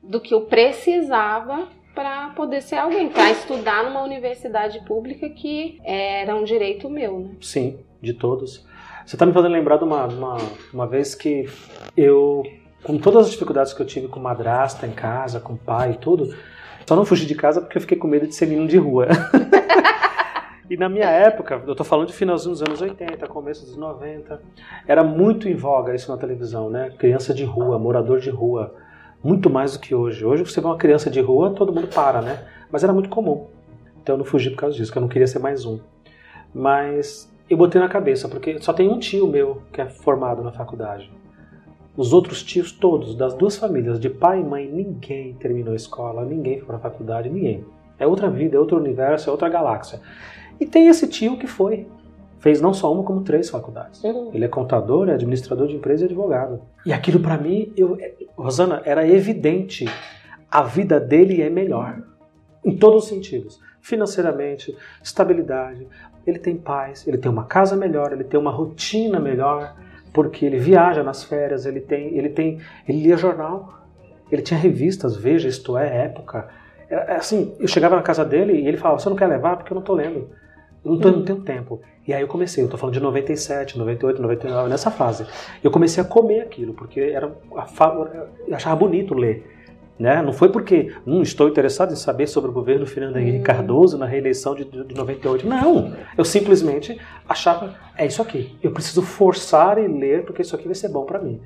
[0.01, 6.36] do que eu precisava para poder ser alguém, para estudar numa universidade pública que era
[6.36, 7.36] um direito meu, né?
[7.41, 8.65] Sim, de todos.
[9.05, 10.38] Você está me fazendo lembrar de uma, uma,
[10.71, 11.45] uma vez que
[11.97, 12.43] eu
[12.83, 16.33] com todas as dificuldades que eu tive com madrasta em casa, com pai e tudo,
[16.85, 19.07] só não fugi de casa porque eu fiquei com medo de ser menino de rua.
[20.69, 24.41] e na minha época, eu tô falando de finalzinho dos anos 80, começo dos 90,
[24.87, 26.91] era muito em voga isso na televisão, né?
[26.97, 28.73] Criança de rua, morador de rua,
[29.23, 30.25] muito mais do que hoje.
[30.25, 32.47] Hoje você vê uma criança de rua, todo mundo para, né?
[32.71, 33.47] Mas era muito comum.
[34.01, 35.79] Então eu não fugi por causa disso, porque eu não queria ser mais um.
[36.53, 40.51] Mas eu botei na cabeça, porque só tem um tio meu que é formado na
[40.51, 41.11] faculdade.
[41.97, 46.23] Os outros tios todos, das duas famílias, de pai e mãe, ninguém terminou a escola,
[46.23, 47.65] ninguém foi para a faculdade, ninguém.
[47.97, 49.99] É outra vida, é outro universo, é outra galáxia.
[50.60, 51.88] E tem esse tio que foi.
[52.39, 54.02] Fez não só uma, como três faculdades.
[54.02, 54.32] Uhum.
[54.34, 56.62] Ele é contador, é administrador de empresa e advogado.
[56.86, 57.97] E aquilo para mim, eu,
[58.38, 59.86] Rosana, era evidente.
[60.49, 62.02] A vida dele é melhor.
[62.63, 63.60] Em todos os sentidos.
[63.82, 65.86] Financeiramente, estabilidade.
[66.25, 69.75] Ele tem paz, ele tem uma casa melhor, ele tem uma rotina melhor
[70.13, 73.80] porque ele viaja nas férias, ele tem, ele tem, ele lia jornal,
[74.32, 76.48] ele tinha revistas, Veja, Isto É, Época.
[76.89, 79.58] É, é assim, eu chegava na casa dele e ele falava: "Você não quer levar
[79.58, 80.30] porque eu não estou lendo".
[80.84, 81.82] Eu não, tô, não tenho tempo.
[82.08, 85.28] E aí eu comecei, eu tô falando de 97, 98, 99, nessa fase.
[85.63, 87.28] Eu comecei a comer aquilo, porque era
[88.48, 89.59] eu achava bonito ler.
[89.99, 90.21] Né?
[90.21, 94.05] Não foi porque hum, estou interessado em saber sobre o governo Fernando Henrique Cardoso na
[94.05, 95.45] reeleição de, de 98.
[95.45, 98.57] Não, eu simplesmente achava, é isso aqui.
[98.63, 101.41] Eu preciso forçar e ler porque isso aqui vai ser bom para mim.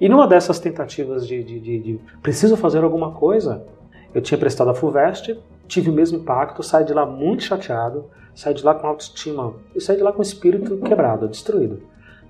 [0.00, 3.66] E numa dessas tentativas de, de, de, preciso fazer alguma coisa,
[4.14, 8.54] eu tinha prestado a FUVEST, tive o mesmo impacto, saí de lá muito chateado, saí
[8.54, 11.82] de lá com autoestima, eu saí de lá com o espírito quebrado, destruído.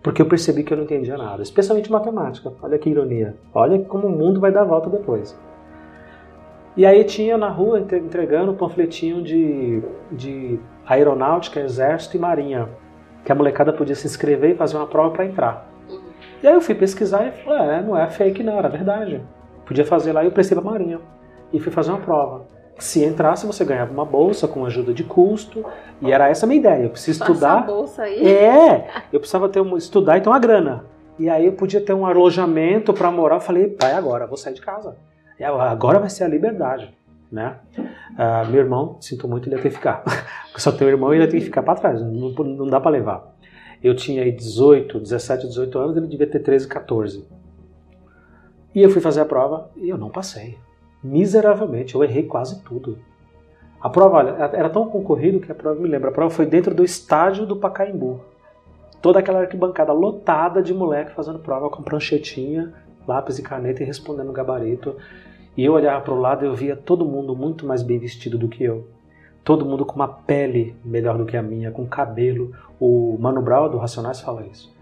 [0.02, 2.52] Porque eu percebi que eu não entendia nada, especialmente matemática.
[2.60, 3.36] Olha que ironia.
[3.54, 5.38] Olha como o mundo vai dar volta depois.
[6.80, 12.70] E aí tinha na rua entregando um panfletinho de, de aeronáutica, exército e marinha,
[13.22, 15.70] que a molecada podia se inscrever e fazer uma prova para entrar.
[16.42, 19.20] E aí eu fui pesquisar e falei, é, não é fake não, era verdade.
[19.66, 20.98] Podia fazer lá e eu prestei pra marinha.
[21.52, 22.46] E fui fazer uma prova.
[22.78, 25.62] Se entrasse, você ganhava uma bolsa com ajuda de custo.
[26.00, 26.84] E era essa a minha ideia.
[26.84, 27.66] Eu preciso Passa estudar.
[27.66, 28.26] bolsa aí.
[28.26, 30.86] É, eu precisava ter um, estudar e ter uma grana.
[31.18, 33.36] E aí eu podia ter um alojamento para morar.
[33.36, 34.96] Eu falei, pai, agora vou sair de casa.
[35.40, 36.94] É, agora vai ser a liberdade,
[37.32, 37.56] né?
[37.78, 40.04] Uh, meu irmão, sinto muito, ele ia ter que ficar.
[40.54, 42.78] Só tem um irmão e ele ia ter que ficar para trás, não, não dá
[42.78, 43.34] para levar.
[43.82, 47.26] Eu tinha aí 18, 17, 18 anos, ele devia ter 13, 14.
[48.74, 50.58] E eu fui fazer a prova e eu não passei.
[51.02, 52.98] Miseravelmente, eu errei quase tudo.
[53.80, 56.10] A prova olha, era tão concorrido que a prova me lembra.
[56.10, 58.20] A prova foi dentro do estádio do Pacaembu.
[59.00, 62.74] Toda aquela arquibancada lotada de moleque fazendo prova com pranchetinha,
[63.06, 64.96] lápis e caneta e respondendo no gabarito.
[65.56, 68.38] E eu olhava para o lado e eu via todo mundo muito mais bem vestido
[68.38, 68.86] do que eu.
[69.42, 72.52] Todo mundo com uma pele melhor do que a minha, com cabelo.
[72.78, 74.72] O Mano Brown do Racionais fala isso.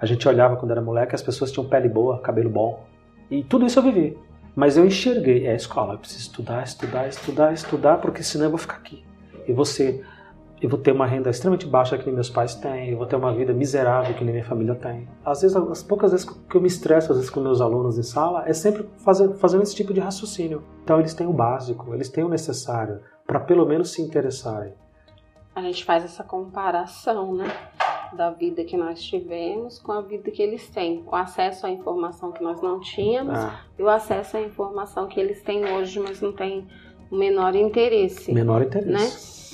[0.00, 2.84] A gente olhava quando era moleque, as pessoas tinham pele boa, cabelo bom.
[3.30, 4.16] E tudo isso eu vivi.
[4.54, 8.58] Mas eu enxerguei, é escola, eu preciso estudar, estudar, estudar, estudar, porque senão eu vou
[8.58, 9.04] ficar aqui.
[9.48, 10.02] E você
[10.64, 13.16] eu vou ter uma renda extremamente baixa que nem meus pais têm, eu vou ter
[13.16, 15.06] uma vida miserável que nem minha família tem.
[15.22, 18.02] Às vezes, as poucas vezes que eu me estresso, às vezes com meus alunos em
[18.02, 20.64] sala, é sempre fazendo, fazendo esse tipo de raciocínio.
[20.82, 24.72] Então eles têm o básico, eles têm o necessário para pelo menos se interessarem.
[25.54, 27.44] A gente faz essa comparação, né?
[28.14, 32.32] Da vida que nós tivemos com a vida que eles têm, com acesso à informação
[32.32, 33.60] que nós não tínhamos ah.
[33.78, 36.66] e o acesso à informação que eles têm hoje, mas não tem
[37.14, 38.32] o menor interesse.
[38.32, 38.92] Menor interesse.
[38.92, 39.06] Né?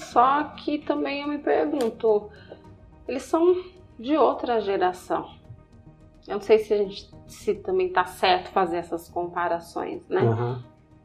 [0.06, 2.30] Só que também eu me pergunto,
[3.06, 3.62] eles são
[3.98, 5.28] de outra geração.
[6.26, 10.22] Eu não sei se a gente se também tá certo fazer essas comparações, né?
[10.22, 10.58] Uhum.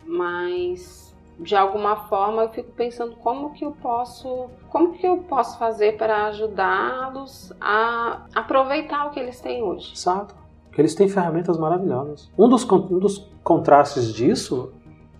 [0.05, 5.59] Mas de alguma forma eu fico pensando como que eu posso, como que eu posso
[5.59, 9.91] fazer para ajudá-los a aproveitar o que eles têm hoje.
[9.93, 10.33] Exato.
[10.71, 12.31] Que eles têm ferramentas maravilhosas.
[12.37, 14.71] Um dos, um dos contrastes disso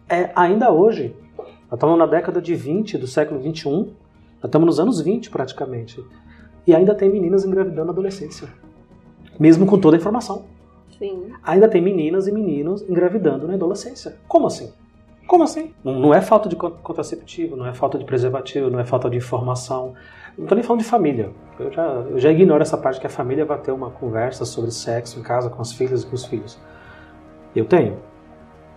[0.09, 1.15] é ainda hoje
[1.75, 6.01] nós estamos na década de 20 do século 21, nós estamos nos anos 20 praticamente.
[6.65, 8.47] E ainda tem meninas engravidando na adolescência.
[9.37, 10.45] Mesmo com toda a informação.
[10.97, 11.33] Sim.
[11.43, 14.15] Ainda tem meninas e meninos engravidando na adolescência.
[14.25, 14.71] Como assim?
[15.27, 15.73] Como assim?
[15.83, 19.95] Não, é falta de contraceptivo, não é falta de preservativo, não é falta de informação.
[20.37, 21.31] Não estou nem falando de família.
[21.59, 24.71] Eu já, eu já ignoro essa parte que a família vai ter uma conversa sobre
[24.71, 26.57] sexo em casa com as filhas e com os filhos.
[27.53, 27.97] Eu tenho.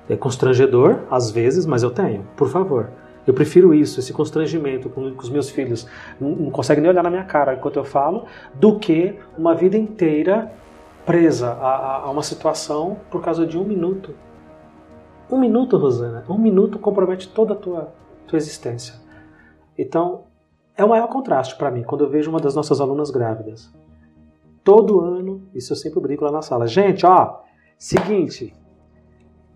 [0.09, 2.25] É constrangedor, às vezes, mas eu tenho.
[2.37, 2.91] Por favor.
[3.27, 5.87] Eu prefiro isso, esse constrangimento com, com os meus filhos.
[6.19, 9.77] Não, não conseguem nem olhar na minha cara enquanto eu falo, do que uma vida
[9.77, 10.51] inteira
[11.05, 14.15] presa a, a, uma situação por causa de um minuto.
[15.31, 16.25] Um minuto, Rosana.
[16.29, 17.93] Um minuto compromete toda a tua,
[18.27, 18.95] tua existência.
[19.77, 20.25] Então,
[20.75, 23.71] é o maior contraste para mim quando eu vejo uma das nossas alunas grávidas.
[24.65, 26.67] Todo ano, isso eu sempre brinco lá na sala.
[26.67, 27.41] Gente, ó,
[27.77, 28.55] seguinte,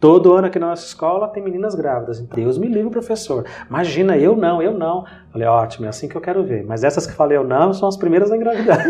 [0.02, 2.18] Todo ano aqui na nossa escola tem meninas grávidas.
[2.18, 3.46] Deus me livre, professor.
[3.70, 5.04] Imagina, eu não, eu não.
[5.30, 6.64] Falei, ótimo, é assim que eu quero ver.
[6.66, 8.84] Mas essas que falei eu não são as primeiras a engravidar.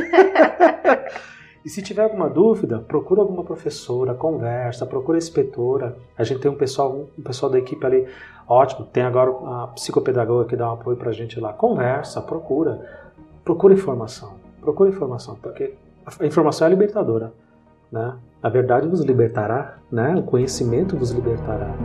[1.62, 5.98] e se tiver alguma dúvida, procura alguma professora, conversa, procura a inspetora.
[6.17, 8.08] A gente tem um pessoal, um pessoal da equipe ali,
[8.48, 8.87] ótimo.
[8.87, 11.52] Tem agora a psicopedagoga que dá um apoio pra gente lá.
[11.52, 12.88] Conversa, procura.
[13.44, 14.33] Procura informação.
[14.63, 15.75] Procura informação, porque
[16.06, 17.35] a informação é libertadora.
[17.92, 18.17] Né?
[18.43, 20.17] A verdade vos libertará, né?
[20.17, 21.77] o conhecimento vos libertará.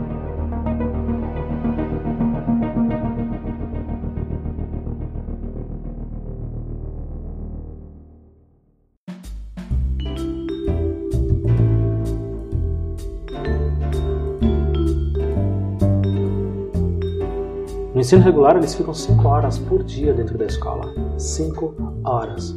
[17.94, 20.92] No ensino regular, eles ficam 5 horas por dia dentro da escola.
[21.16, 22.56] 5 horas.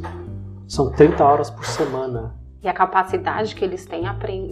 [0.66, 4.04] São 30 horas por semana e a capacidade que eles têm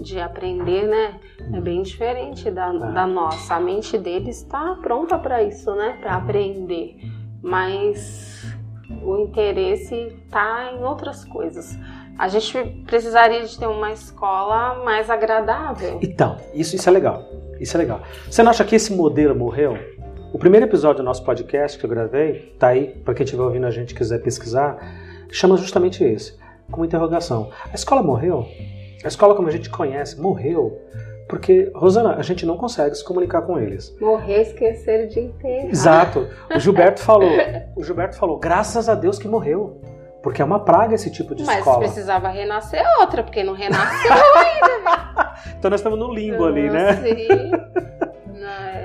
[0.03, 1.21] de aprender, né,
[1.53, 2.93] é bem diferente da, é.
[2.93, 3.55] da nossa.
[3.55, 6.97] A mente deles está pronta para isso, né, para aprender.
[7.41, 8.45] Mas
[9.03, 9.95] o interesse
[10.25, 11.79] está em outras coisas.
[12.19, 16.01] A gente precisaria de ter uma escola mais agradável.
[16.03, 17.25] Então, isso, isso é legal.
[17.61, 18.03] Isso é legal.
[18.29, 19.79] Você não acha que esse modelo morreu?
[20.33, 23.67] O primeiro episódio do nosso podcast que eu gravei, tá aí, para quem estiver ouvindo
[23.67, 24.79] a gente quiser pesquisar,
[25.31, 26.37] chama justamente esse,
[26.71, 27.51] como interrogação.
[27.71, 28.47] A escola morreu?
[29.05, 30.79] A escola como a gente conhece morreu
[31.31, 33.97] porque, Rosana, a gente não consegue se comunicar com eles.
[34.01, 35.71] Morrer, esquecer de enterrar.
[35.71, 36.29] Exato.
[36.53, 37.31] O Gilberto falou,
[37.77, 39.81] o Gilberto falou, graças a Deus que morreu.
[40.25, 41.79] Porque é uma praga esse tipo de Mas escola.
[41.79, 45.35] Mas precisava renascer outra, porque não renasceu ainda.
[45.57, 46.97] então nós estamos no limbo ali, né?
[46.97, 47.53] Sim.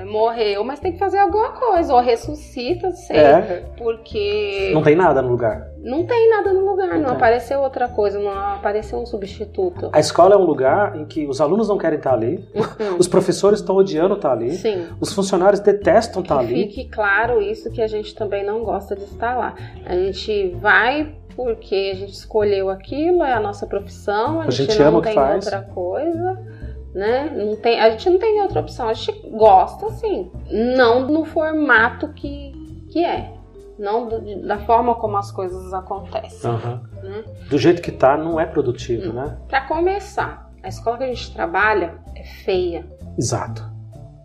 [0.06, 3.16] morreu, mas tem que fazer alguma coisa, ou ressuscita, sei.
[3.16, 3.64] É.
[3.76, 4.70] Porque.
[4.72, 5.68] Não tem nada no lugar.
[5.78, 9.90] Não tem nada no lugar, não, não apareceu outra coisa, não apareceu um substituto.
[9.92, 12.96] A escola é um lugar em que os alunos não querem estar ali, uhum.
[12.98, 14.86] os professores estão odiando estar ali, Sim.
[15.00, 16.64] os funcionários detestam estar ali.
[16.64, 19.54] Fique claro isso que a gente também não gosta de estar lá.
[19.84, 24.72] A gente vai porque a gente escolheu aquilo, é a nossa profissão, a, a gente,
[24.72, 26.55] gente, não tem outra coisa
[26.96, 27.30] né?
[27.30, 28.88] Não tem, a gente não tem outra opção.
[28.88, 32.52] A gente gosta, assim, não no formato que,
[32.90, 33.34] que é.
[33.78, 36.50] Não do, da forma como as coisas acontecem.
[36.50, 36.80] Uhum.
[37.02, 37.24] Né?
[37.50, 39.26] Do jeito que tá, não é produtivo, não.
[39.26, 39.38] né?
[39.46, 42.86] Para começar, a escola que a gente trabalha é feia.
[43.18, 43.62] Exato.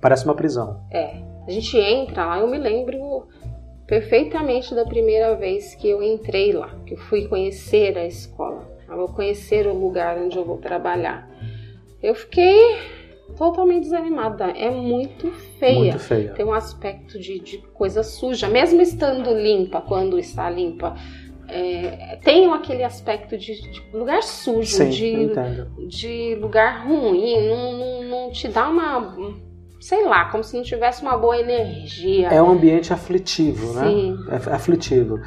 [0.02, 0.80] Parece uma prisão.
[0.90, 1.18] É.
[1.46, 3.28] A gente entra lá, eu me lembro
[3.86, 8.66] perfeitamente da primeira vez que eu entrei lá, que eu fui conhecer a escola.
[8.88, 11.31] Eu vou conhecer o lugar onde eu vou trabalhar.
[12.02, 12.78] Eu fiquei
[13.38, 14.46] totalmente desanimada.
[14.46, 15.80] É muito feia.
[15.80, 16.32] Muito feia.
[16.34, 20.96] Tem um aspecto de, de coisa suja, mesmo estando limpa, quando está limpa.
[21.48, 25.34] É, tem aquele aspecto de, de lugar sujo, Sim, de,
[25.88, 29.18] de lugar ruim, não, não, não te dá uma
[29.82, 32.28] sei lá, como se não tivesse uma boa energia.
[32.30, 33.90] É um ambiente aflitivo, né?
[33.90, 34.18] Sim.
[34.30, 35.20] É aflitivo.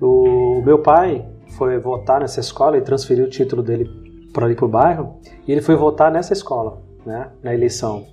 [0.00, 1.24] O meu pai
[1.56, 3.88] foi votar nessa escola e transferiu o título dele
[4.32, 8.06] por ali pro bairro, e ele foi votar nessa escola, né, na eleição.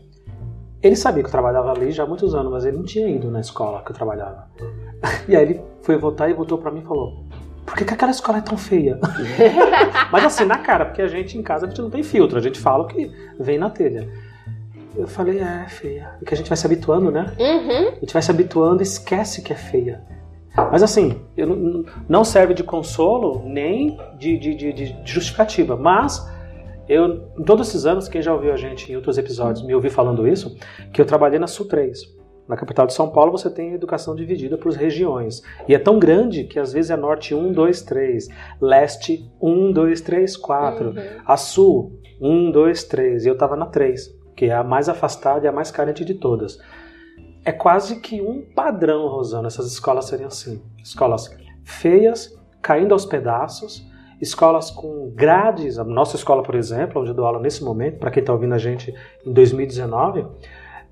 [0.82, 3.32] Ele sabia que eu trabalhava ali já há muitos anos, mas ele não tinha ido
[3.32, 4.48] na escola que eu trabalhava.
[5.28, 7.26] E aí ele foi votar e voltou para mim e falou:
[7.66, 8.98] por que, que, aquela escola é tão feia?
[10.12, 12.42] mas assim, na cara, porque a gente em casa a gente não tem filtro, a
[12.42, 14.08] gente fala o que vem na telha.
[14.96, 16.12] Eu falei, é, é feia.
[16.18, 17.32] Porque a gente vai se habituando, né?
[17.38, 17.90] Uhum.
[17.90, 20.02] A gente vai se habituando e esquece que é feia.
[20.72, 21.22] Mas assim,
[22.10, 25.76] não serve de consolo nem de, de, de, de, justificativa.
[25.76, 26.28] Mas
[26.90, 29.92] eu, em todos esses anos, quem já ouviu a gente em outros episódios me ouviu
[29.92, 30.58] falando isso,
[30.92, 32.18] que eu trabalhei na Sul 3.
[32.48, 35.42] Na capital de São Paulo você tem a educação dividida por regiões.
[35.68, 38.28] E é tão grande que às vezes é norte 1, 2, 3,
[38.62, 40.96] leste 1, 2, 3, 4, uhum.
[41.26, 43.26] a sul 1, 2, 3.
[43.26, 46.14] E eu estava na 3, que é a mais afastada e a mais carente de
[46.14, 46.58] todas
[47.48, 50.62] é quase que um padrão, Rosana, essas escolas seriam assim.
[50.84, 51.34] Escolas
[51.64, 53.90] feias, caindo aos pedaços,
[54.20, 58.12] escolas com grades, a nossa escola, por exemplo, onde eu dou aula nesse momento, para
[58.12, 58.94] quem está ouvindo a gente
[59.26, 60.28] em 2019,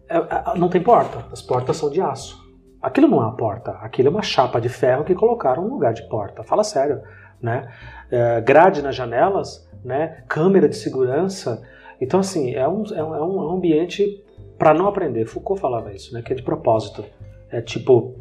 [0.07, 2.41] é, é, não tem porta, as portas são de aço.
[2.81, 5.93] Aquilo não é uma porta, aquilo é uma chapa de ferro que colocaram no lugar
[5.93, 6.41] de porta.
[6.41, 7.01] Fala sério,
[7.41, 7.69] né?
[8.09, 10.23] É, grade nas janelas, né?
[10.29, 11.61] Câmera de segurança.
[11.99, 14.23] Então, assim, é um, é um, é um ambiente
[14.57, 15.25] para não aprender.
[15.25, 16.21] Foucault falava isso, né?
[16.21, 17.05] Que é de propósito.
[17.51, 18.15] É tipo,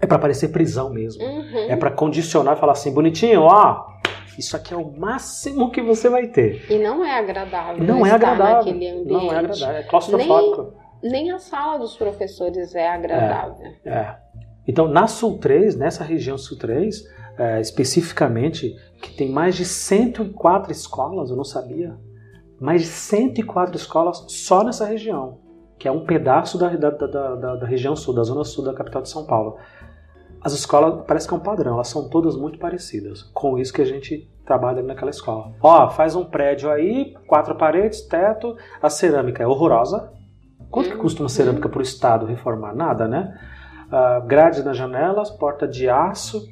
[0.00, 1.22] é para parecer prisão mesmo.
[1.22, 1.70] Uhum.
[1.70, 3.86] É para condicionar e falar assim, bonitinho, ó,
[4.38, 6.70] isso aqui é o máximo que você vai ter.
[6.70, 7.82] E não é agradável.
[7.82, 8.56] Não é agradável.
[8.56, 9.12] Naquele ambiente.
[9.12, 9.76] Não é agradável.
[9.76, 10.74] É claustrofóbico.
[11.02, 13.66] Nem, nem a sala dos professores é agradável.
[13.84, 13.90] É.
[13.90, 14.16] é.
[14.68, 17.04] Então, na Sul 3, nessa região Sul 3,
[17.38, 21.96] é, especificamente, que tem mais de 104 escolas, eu não sabia.
[22.60, 25.45] Mais de 104 escolas só nessa região
[25.78, 29.02] que é um pedaço da, da, da, da, região sul, da zona sul da capital
[29.02, 29.56] de São Paulo.
[30.40, 33.22] As escolas parece que é um padrão, elas são todas muito parecidas.
[33.34, 35.52] Com isso que a gente trabalha naquela escola.
[35.60, 40.12] Ó, faz um prédio aí, quatro paredes, teto, a cerâmica é horrorosa.
[40.70, 42.74] Quanto que custa uma cerâmica para o Estado reformar?
[42.74, 43.38] Nada, né?
[43.86, 46.42] Uh, grades nas janelas, porta de aço,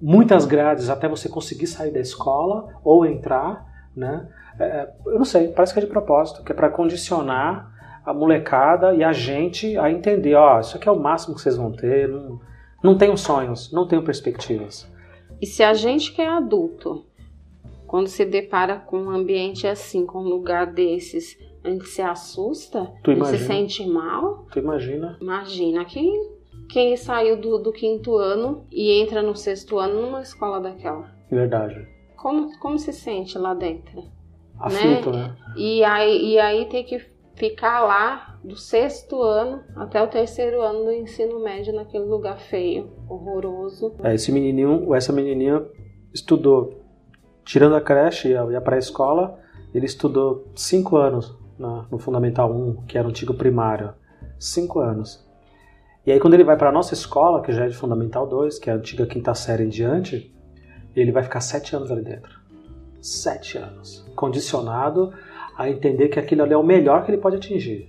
[0.00, 3.64] muitas grades até você conseguir sair da escola ou entrar,
[3.96, 4.28] né?
[4.58, 7.73] É, eu não sei, parece que é de propósito, que é para condicionar
[8.04, 11.56] a molecada e a gente a entender, ó, isso aqui é o máximo que vocês
[11.56, 12.40] vão ter, não,
[12.82, 14.86] não tenho sonhos, não tenho perspectivas.
[15.40, 17.06] E se a gente que é adulto,
[17.86, 22.92] quando se depara com um ambiente assim, com um lugar desses, a gente se assusta,
[23.02, 24.46] tu se sente mal.
[24.52, 25.16] Tu imagina?
[25.20, 26.12] Imagina quem,
[26.68, 31.10] quem saiu do, do quinto ano e entra no sexto ano numa escola daquela.
[31.30, 31.88] Verdade.
[32.16, 34.04] Como, como se sente lá dentro?
[34.58, 35.28] Aflito, né?
[35.28, 35.36] né?
[35.56, 40.84] E aí, e aí tem que ficar lá do sexto ano até o terceiro ano
[40.84, 43.94] do ensino médio naquele lugar feio, horroroso.
[44.02, 45.64] É, esse menininho, essa menininha
[46.12, 46.82] estudou,
[47.44, 49.38] tirando a creche e a pré-escola,
[49.74, 53.92] ele estudou cinco anos na, no Fundamental 1, que era o antigo primário.
[54.38, 55.24] Cinco anos.
[56.06, 58.58] E aí quando ele vai para a nossa escola, que já é de Fundamental 2,
[58.58, 60.32] que é a antiga quinta série em diante,
[60.94, 62.38] ele vai ficar sete anos ali dentro.
[63.00, 64.06] Sete anos.
[64.14, 65.12] Condicionado
[65.56, 67.88] a entender que aquilo ali é o melhor que ele pode atingir.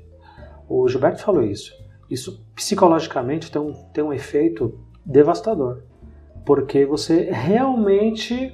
[0.68, 1.74] O Gilberto falou isso.
[2.09, 5.84] Isso psicologicamente tem um, tem um efeito devastador.
[6.45, 8.53] Porque você realmente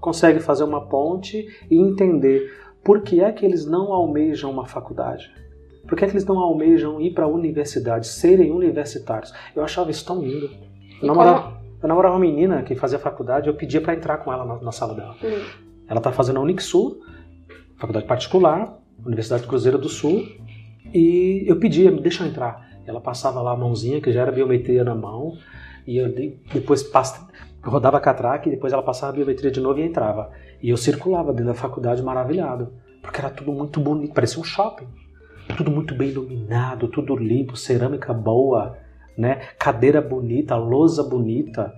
[0.00, 2.52] consegue fazer uma ponte e entender
[2.84, 5.30] por que é que eles não almejam uma faculdade.
[5.86, 9.32] Por que é que eles não almejam ir para a universidade, serem universitários?
[9.54, 10.50] Eu achava isso tão lindo.
[11.00, 14.44] Eu namorava, eu namorava uma menina que fazia faculdade, eu pedia para entrar com ela
[14.44, 15.16] na, na sala dela.
[15.22, 15.44] Hum.
[15.88, 17.00] Ela está fazendo a Unixul,
[17.82, 20.24] faculdade particular, Universidade Cruzeiro do Sul,
[20.94, 22.70] e eu pedia, me deixa eu entrar.
[22.86, 25.36] Ela passava lá a mãozinha, que já era biometria na mão,
[25.84, 26.08] e eu
[26.54, 27.26] depois passa,
[27.60, 30.30] rodava a catraca, e depois ela passava a biometria de novo e entrava.
[30.62, 32.72] E eu circulava dentro da faculdade maravilhado,
[33.02, 34.86] porque era tudo muito bonito, parecia um shopping.
[35.56, 38.78] Tudo muito bem iluminado, tudo limpo, cerâmica boa,
[39.18, 39.40] né?
[39.58, 41.74] Cadeira bonita, lousa bonita,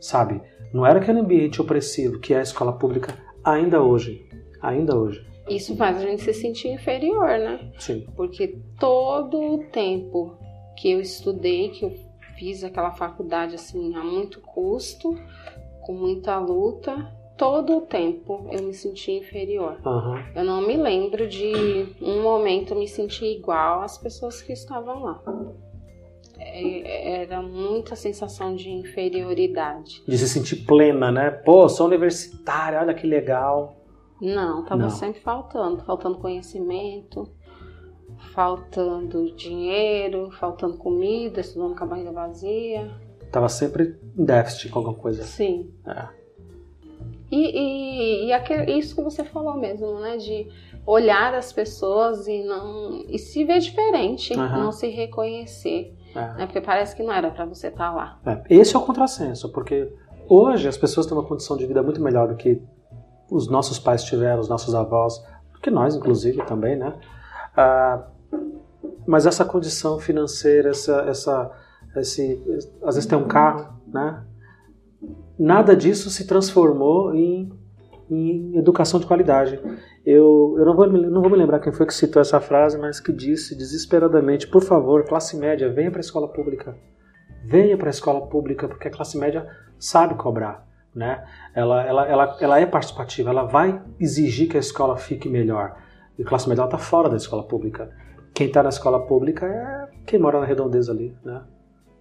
[0.00, 0.40] sabe?
[0.72, 4.26] Não era aquele ambiente opressivo que é a escola pública ainda hoje,
[4.62, 5.31] ainda hoje.
[5.48, 7.72] Isso faz a gente se sentir inferior, né?
[7.78, 8.06] Sim.
[8.16, 10.36] Porque todo o tempo
[10.76, 11.92] que eu estudei, que eu
[12.38, 15.14] fiz aquela faculdade assim a muito custo,
[15.82, 19.78] com muita luta, todo o tempo eu me senti inferior.
[19.84, 20.24] Uhum.
[20.34, 25.22] Eu não me lembro de um momento me sentir igual às pessoas que estavam lá.
[26.38, 30.02] É, era muita sensação de inferioridade.
[30.06, 31.30] De se sentir plena, né?
[31.30, 33.81] Pô, sou universitária, olha que legal.
[34.22, 34.90] Não, tava Não.
[34.90, 37.28] sempre faltando, faltando conhecimento,
[38.32, 42.88] faltando dinheiro, faltando comida, estudando com a barriga vazia.
[43.32, 45.24] Tava sempre em déficit com alguma coisa.
[45.24, 45.72] Sim.
[45.84, 46.08] É.
[47.32, 50.18] E, e, e aquele, isso que você falou mesmo, né?
[50.18, 50.46] De
[50.86, 54.48] olhar as pessoas e não e se ver diferente, uhum.
[54.50, 55.96] não se reconhecer.
[56.14, 56.34] É.
[56.34, 56.46] Né?
[56.46, 58.20] Porque parece que não era para você estar tá lá.
[58.24, 58.54] É.
[58.54, 59.90] Esse é o contrassenso, porque
[60.28, 62.62] hoje as pessoas têm uma condição de vida muito melhor do que
[63.32, 65.24] os nossos pais tiveram, os nossos avós,
[65.62, 66.94] que nós, inclusive, também, né?
[67.56, 68.06] Ah,
[69.06, 71.50] mas essa condição financeira, essa, essa,
[71.96, 72.42] esse,
[72.82, 74.24] às vezes tem um carro, né?
[75.38, 77.52] Nada disso se transformou em,
[78.10, 79.58] em educação de qualidade.
[80.04, 83.00] Eu, eu não, vou, não vou me lembrar quem foi que citou essa frase, mas
[83.00, 86.76] que disse desesperadamente: por favor, classe média, venha para a escola pública.
[87.44, 91.24] Venha para a escola pública, porque a classe média sabe cobrar né?
[91.54, 95.76] Ela, ela, ela, ela é participativa, ela vai exigir que a escola fique melhor.
[96.18, 97.90] E a classe média está fora da escola pública.
[98.34, 101.42] Quem está na escola pública é quem mora na redondeza ali, né?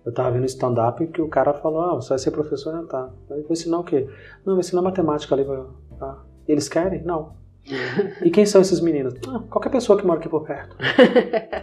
[0.04, 3.10] Eu estava vendo stand-up que o cara falou, ah, você vai ser professor, não tá.
[3.30, 4.08] Vou ensinar o quê?
[4.44, 5.46] Não, vou ensinar matemática ali.
[6.02, 6.18] Ah,
[6.48, 7.04] eles querem?
[7.04, 7.36] Não.
[8.24, 9.14] E quem são esses meninos?
[9.28, 10.76] Ah, qualquer pessoa que mora aqui por perto.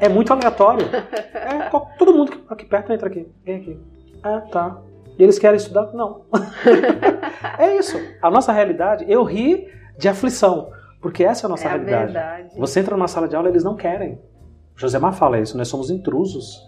[0.00, 0.86] É muito aleatório.
[1.34, 1.68] É,
[1.98, 3.28] todo mundo aqui perto entra aqui.
[3.44, 3.80] Vem aqui.
[4.22, 4.80] Ah, tá.
[5.18, 5.92] E eles querem estudar?
[5.92, 6.22] Não.
[7.58, 7.98] é isso.
[8.22, 12.16] A nossa realidade, eu ri de aflição, porque essa é a nossa é realidade.
[12.16, 12.58] A verdade.
[12.58, 14.20] Você entra numa sala de aula, eles não querem.
[14.76, 16.64] Josemar fala isso, nós somos intrusos.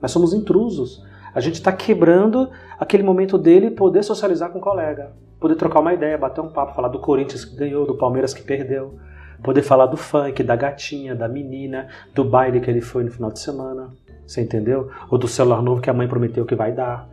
[0.00, 1.04] Nós somos intrusos.
[1.34, 2.48] A gente está quebrando
[2.78, 6.74] aquele momento dele poder socializar com o colega, poder trocar uma ideia, bater um papo,
[6.74, 8.98] falar do Corinthians que ganhou, do Palmeiras que perdeu,
[9.42, 13.30] poder falar do funk, da gatinha, da menina, do baile que ele foi no final
[13.30, 13.90] de semana.
[14.26, 14.90] Você entendeu?
[15.10, 17.08] Ou do celular novo que a mãe prometeu que vai dar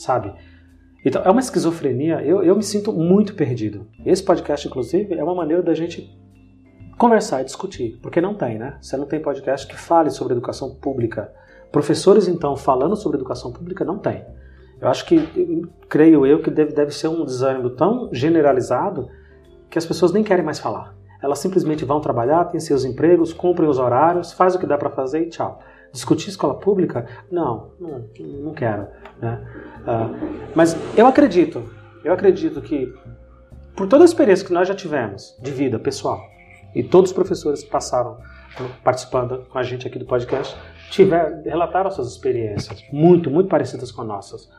[0.00, 0.32] sabe?
[1.04, 3.86] Então, é uma esquizofrenia, eu, eu me sinto muito perdido.
[4.04, 6.10] Esse podcast, inclusive, é uma maneira da gente
[6.98, 8.76] conversar e discutir, porque não tem, né?
[8.80, 11.32] Você não tem podcast que fale sobre educação pública.
[11.72, 14.24] Professores, então, falando sobre educação pública, não tem.
[14.80, 19.08] Eu acho que, creio eu, que deve, deve ser um desânimo tão generalizado
[19.70, 20.94] que as pessoas nem querem mais falar.
[21.22, 24.90] Elas simplesmente vão trabalhar, têm seus empregos, cumprem os horários, faz o que dá para
[24.90, 25.60] fazer e tchau.
[25.92, 27.06] Discutir escola pública?
[27.30, 28.86] Não, não, não quero.
[29.20, 29.44] Né?
[29.80, 31.68] Uh, mas eu acredito,
[32.04, 32.92] eu acredito que
[33.76, 36.20] por toda a experiência que nós já tivemos de vida pessoal
[36.74, 38.18] e todos os professores que passaram
[38.82, 40.56] participando com a gente aqui do podcast
[40.90, 44.50] tiver, relataram suas experiências muito, muito parecidas com as nossas.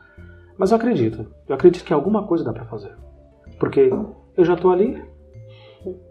[0.56, 2.94] Mas eu acredito, eu acredito que alguma coisa dá para fazer.
[3.58, 3.90] Porque
[4.36, 5.02] eu já estou ali,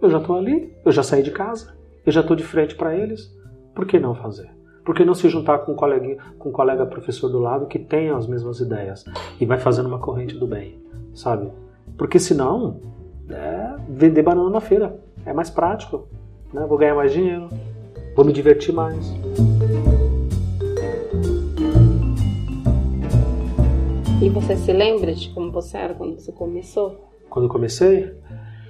[0.02, 2.96] eu já estou ali, eu já saí de casa, eu já estou de frente para
[2.96, 3.30] eles,
[3.76, 4.50] por que não fazer?
[4.84, 7.78] Por que não se juntar com um, coleguinha, com um colega professor do lado que
[7.78, 9.06] tenha as mesmas ideias
[9.40, 10.82] e vai fazendo uma corrente do bem,
[11.14, 11.52] sabe?
[11.98, 12.80] Porque senão,
[13.30, 15.00] é vender banana na feira.
[15.24, 16.08] É mais prático,
[16.52, 16.66] né?
[16.68, 17.48] Vou ganhar mais dinheiro,
[18.16, 19.14] vou me divertir mais.
[24.20, 27.10] E você se lembra de como você era quando você começou?
[27.30, 28.12] Quando eu comecei?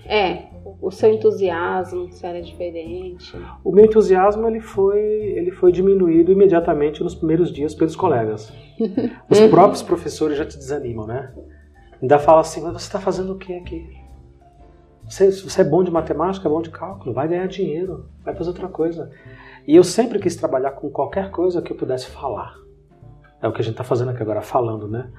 [0.06, 0.51] É,
[0.82, 3.38] o seu entusiasmo, se era diferente.
[3.64, 8.52] O meu entusiasmo ele foi, ele foi diminuído imediatamente nos primeiros dias pelos colegas.
[9.30, 11.32] Os próprios professores já te desanimam, né?
[12.02, 13.88] Ainda fala assim, mas você está fazendo o que aqui?
[15.08, 18.50] Você, você é bom de matemática, é bom de cálculo, vai ganhar dinheiro, vai fazer
[18.50, 19.12] outra coisa.
[19.68, 22.56] E eu sempre quis trabalhar com qualquer coisa que eu pudesse falar.
[23.40, 25.12] É o que a gente está fazendo aqui agora, falando, né?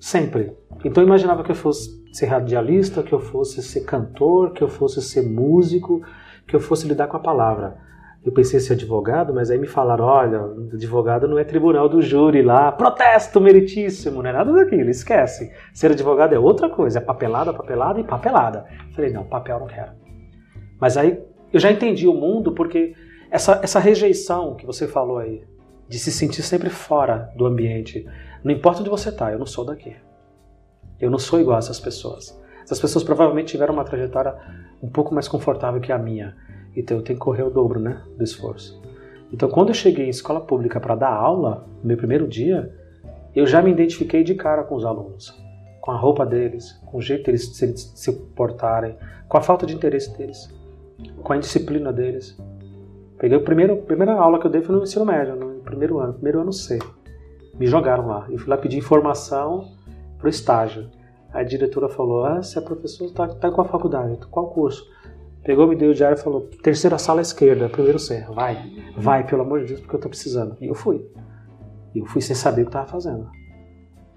[0.00, 0.56] Sempre.
[0.84, 4.68] Então eu imaginava que eu fosse ser radialista, que eu fosse ser cantor, que eu
[4.68, 6.02] fosse ser músico,
[6.46, 7.78] que eu fosse lidar com a palavra.
[8.24, 10.40] Eu pensei em ser advogado, mas aí me falaram: olha,
[10.72, 15.50] advogado não é tribunal do júri lá, protesto meritíssimo, não é nada daquilo, esquece.
[15.72, 18.66] Ser advogado é outra coisa, é papelada, papelada e papelada.
[18.94, 19.92] Falei: não, papel não quero.
[20.78, 21.18] Mas aí
[21.52, 22.94] eu já entendi o mundo porque
[23.30, 25.42] essa, essa rejeição que você falou aí,
[25.88, 28.06] de se sentir sempre fora do ambiente,
[28.44, 29.96] não importa onde você está, eu não sou daqui.
[31.00, 32.38] Eu não sou igual a essas pessoas.
[32.62, 34.34] Essas pessoas provavelmente tiveram uma trajetória
[34.82, 36.36] um pouco mais confortável que a minha.
[36.76, 38.80] Então eu tenho que correr o dobro, né, do esforço.
[39.32, 42.72] Então quando eu cheguei em escola pública para dar aula, no meu primeiro dia,
[43.34, 45.34] eu já me identifiquei de cara com os alunos,
[45.80, 48.96] com a roupa deles, com o jeito deles se, se portarem,
[49.28, 50.52] com a falta de interesse deles,
[51.22, 52.36] com a indisciplina deles.
[53.18, 55.98] Peguei o primeiro, a primeira aula que eu dei foi no ensino médio, no primeiro
[55.98, 56.78] ano, primeiro ano C.
[57.58, 58.26] Me jogaram lá.
[58.30, 59.72] Eu fui lá pedir informação
[60.20, 60.88] para o estágio.
[61.32, 64.84] A diretora falou: Ah, se a professora está tá com a faculdade, qual curso?
[65.42, 68.24] Pegou, me deu o diário e falou: terceira sala à esquerda, primeiro C.
[68.34, 70.56] Vai, vai, pelo amor de Deus, porque eu estou precisando.
[70.60, 71.04] E eu fui.
[71.94, 73.28] Eu fui sem saber o que estava fazendo.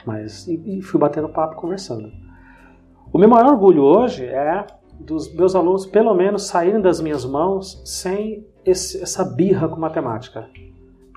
[0.06, 2.12] Mas, e, e fui batendo papo, conversando.
[3.12, 4.66] O meu maior orgulho hoje é
[5.00, 10.48] dos meus alunos, pelo menos, saírem das minhas mãos sem esse, essa birra com matemática.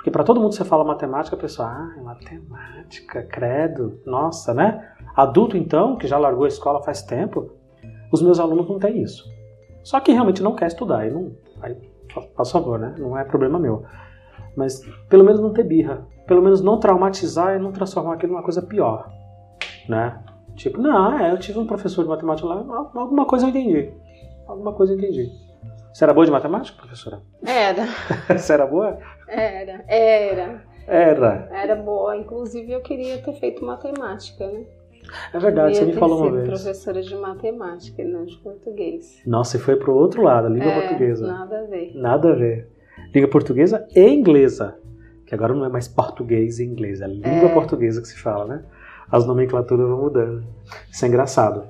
[0.07, 4.89] Porque para todo mundo você fala matemática, a pessoa, ah, matemática, credo, nossa, né?
[5.17, 7.51] Adulto, então, que já largou a escola faz tempo,
[8.13, 9.29] os meus alunos não têm isso.
[9.83, 11.77] Só que realmente não quer estudar, aí, não, aí
[12.49, 12.95] favor, né?
[12.97, 13.83] Não é problema meu.
[14.57, 16.07] Mas pelo menos não ter birra.
[16.25, 19.11] Pelo menos não traumatizar e não transformar aquilo numa coisa pior,
[19.89, 20.23] né?
[20.55, 23.93] Tipo, não, é, eu tive um professor de matemática lá, alguma coisa eu entendi.
[24.47, 25.33] Alguma coisa eu entendi.
[25.97, 27.23] Você era boa de matemática, professora?
[27.43, 27.87] Era.
[28.37, 28.99] Você era boa?
[29.27, 30.63] Era, era.
[30.87, 31.49] Era.
[31.51, 32.15] Era boa.
[32.15, 34.67] Inclusive, eu queria ter feito matemática, né?
[35.33, 36.49] É verdade, você me falou uma vez.
[36.49, 39.23] professora de matemática, não de português.
[39.27, 41.27] Nossa, e foi pro outro lado, língua é, portuguesa.
[41.27, 41.93] Nada a ver.
[41.95, 42.69] Nada a ver.
[43.15, 44.77] Língua portuguesa e inglesa.
[45.25, 47.55] Que agora não é mais português e inglês, é língua é.
[47.55, 48.65] portuguesa que se fala, né?
[49.11, 50.45] As nomenclaturas vão mudando.
[50.93, 51.67] Isso é engraçado.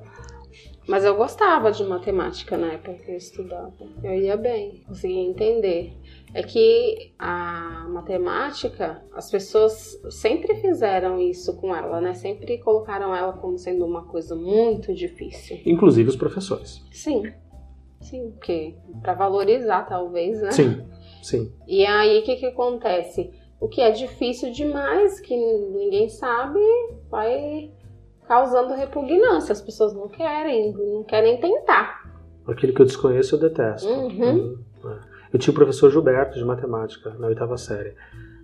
[0.87, 3.73] Mas eu gostava de matemática na época que eu estudava.
[4.01, 5.93] Eu ia bem, conseguia entender.
[6.33, 12.13] É que a matemática, as pessoas sempre fizeram isso com ela, né?
[12.13, 15.59] Sempre colocaram ela como sendo uma coisa muito difícil.
[15.65, 16.81] Inclusive os professores.
[16.91, 17.23] Sim.
[17.99, 20.51] Sim, porque para valorizar talvez, né?
[20.51, 20.85] Sim.
[21.21, 21.51] Sim.
[21.67, 23.31] E aí o que que acontece?
[23.59, 26.59] O que é difícil demais, que ninguém sabe,
[27.09, 27.71] vai
[28.27, 29.53] causando repugnância.
[29.53, 32.03] As pessoas não querem, não querem tentar.
[32.47, 33.87] Aquilo que eu desconheço eu detesto.
[33.87, 34.57] Uhum.
[34.83, 34.99] Uhum.
[35.31, 37.93] Eu tinha o professor Gilberto de matemática na oitava série.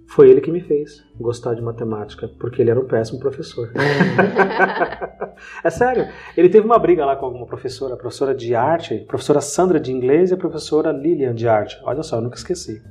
[0.08, 3.72] Foi ele que me fez gostar de matemática, porque ele era um péssimo professor.
[5.64, 6.08] é sério.
[6.36, 9.80] Ele teve uma briga lá com alguma professora, a professora de arte, a professora Sandra
[9.80, 11.80] de inglês e a professora Lilian de arte.
[11.84, 12.82] Olha só, eu nunca esqueci.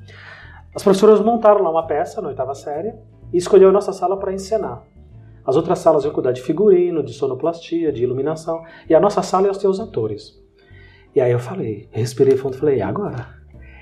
[0.74, 2.92] As professoras montaram lá uma peça na oitava série
[3.32, 4.82] e escolheu a nossa sala para encenar.
[5.44, 8.62] As outras salas iam cuidar de figurino, de sonoplastia, de iluminação.
[8.88, 10.40] E a nossa sala ter os atores.
[11.14, 13.28] E aí eu falei, respirei fundo e falei, e agora?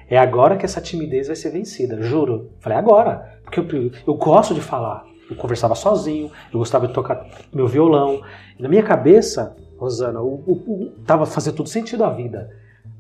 [0.09, 2.51] É agora que essa timidez vai ser vencida, juro.
[2.61, 3.39] Falei, agora.
[3.45, 5.05] Porque eu, eu gosto de falar.
[5.31, 8.21] Eu conversava sozinho, eu gostava de tocar meu violão.
[8.59, 12.51] E na minha cabeça, Rosana, o, tava fazendo tudo sentido a vida.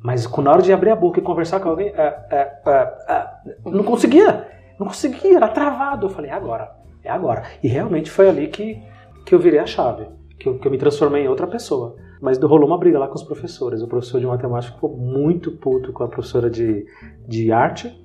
[0.02, 3.26] Mas na hora de abrir a boca e conversar com alguém, é, é, é, é
[3.64, 4.46] não conseguia.
[4.78, 6.06] Não conseguia, era travado.
[6.06, 7.44] Eu falei, é agora é agora.
[7.62, 8.80] E realmente foi ali que,
[9.24, 10.07] que eu virei a chave,
[10.38, 11.96] que eu, que eu me transformei em outra pessoa.
[12.20, 13.82] Mas rolou uma briga lá com os professores.
[13.82, 16.86] O professor de matemática ficou muito puto com a professora de,
[17.26, 17.98] de arte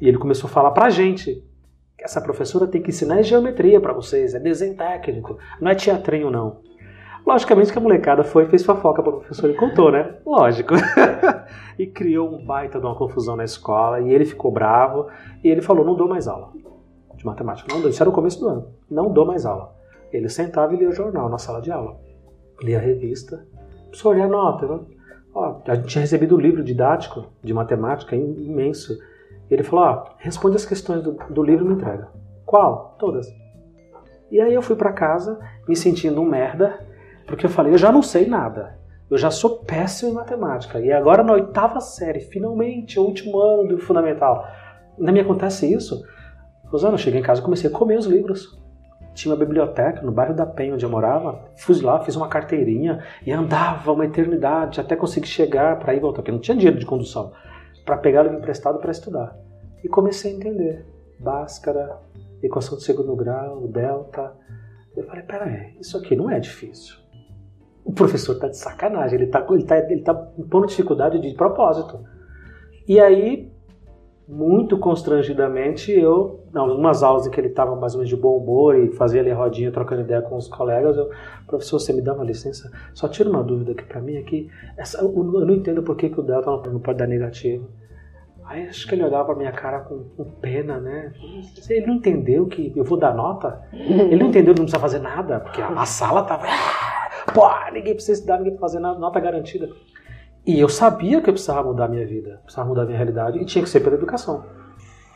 [0.00, 1.44] e ele começou a falar pra gente
[1.96, 6.30] que essa professora tem que ensinar geometria para vocês, é desenho técnico, não é teatrinho
[6.30, 6.60] não.
[7.26, 10.16] Logicamente que a molecada foi e fez fofoca para o professor e contou, né?
[10.26, 10.74] Lógico.
[11.78, 15.08] e criou um baita de uma confusão na escola e ele ficou bravo
[15.42, 16.52] e ele falou: não dou mais aula
[17.24, 17.72] de matemática.
[17.72, 18.68] Não dou, isso era o começo do ano.
[18.90, 19.74] Não dou mais aula.
[20.12, 21.96] Ele sentava e lia o jornal na sala de aula.
[22.62, 23.44] Lia a revista.
[23.86, 24.80] Professor, e a nota?
[25.34, 28.96] Ó, a gente tinha recebido um livro didático de matemática imenso.
[29.50, 32.08] Ele falou, ó, responde as questões do, do livro e me entrega.
[32.44, 32.96] Qual?
[32.98, 33.26] Todas.
[34.30, 36.78] E aí eu fui para casa me sentindo um merda,
[37.26, 38.78] porque eu falei, eu já não sei nada.
[39.10, 40.80] Eu já sou péssimo em matemática.
[40.80, 44.46] E agora na oitava série, finalmente, o último ano do fundamental.
[44.98, 46.02] Não me acontece isso.
[46.74, 48.58] Rosana, eu cheguei em casa e comecei a comer os livros.
[49.14, 51.40] Tinha uma biblioteca no bairro da Penha, onde eu morava.
[51.56, 56.16] Fui lá, fiz uma carteirinha e andava uma eternidade até conseguir chegar para ir voltar,
[56.16, 57.32] porque não tinha dinheiro de condução,
[57.84, 59.36] para pegar o emprestado para estudar.
[59.84, 60.84] E comecei a entender.
[61.20, 61.96] Bhaskara,
[62.42, 64.34] equação de segundo grau, delta.
[64.96, 66.96] Eu falei, peraí, isso aqui não é difícil.
[67.84, 72.04] O professor está de sacanagem, ele está ele tá, ele tá pondo dificuldade de propósito.
[72.88, 73.53] E aí,
[74.26, 78.36] muito constrangidamente, eu, não, umas aulas em que ele estava mais ou menos de bom
[78.38, 81.10] humor e fazia ali a rodinha trocando ideia com os colegas, eu,
[81.46, 82.70] professor, você me dá uma licença?
[82.94, 84.48] Só tira uma dúvida aqui para mim aqui.
[84.76, 87.68] Essa, eu não entendo por que, que o delta não pode dar negativo.
[88.46, 91.12] Aí acho que ele olhava pra minha cara com, com, pena, né?
[91.68, 93.62] Ele não entendeu que eu vou dar nota?
[93.72, 96.44] Ele não entendeu que não precisa fazer nada, porque a, a sala tava.
[96.46, 99.68] Ah, pô, ninguém precisa estudar, ninguém precisa fazer nada, nota garantida.
[100.46, 103.38] E eu sabia que eu precisava mudar a minha vida, precisava mudar a minha realidade,
[103.38, 104.44] e tinha que ser pela educação.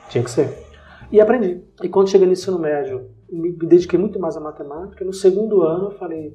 [0.08, 0.66] Tinha que ser.
[1.12, 1.62] E aprendi.
[1.82, 5.04] E quando cheguei no ensino médio, me dediquei muito mais à matemática.
[5.04, 6.34] No segundo ano, eu falei: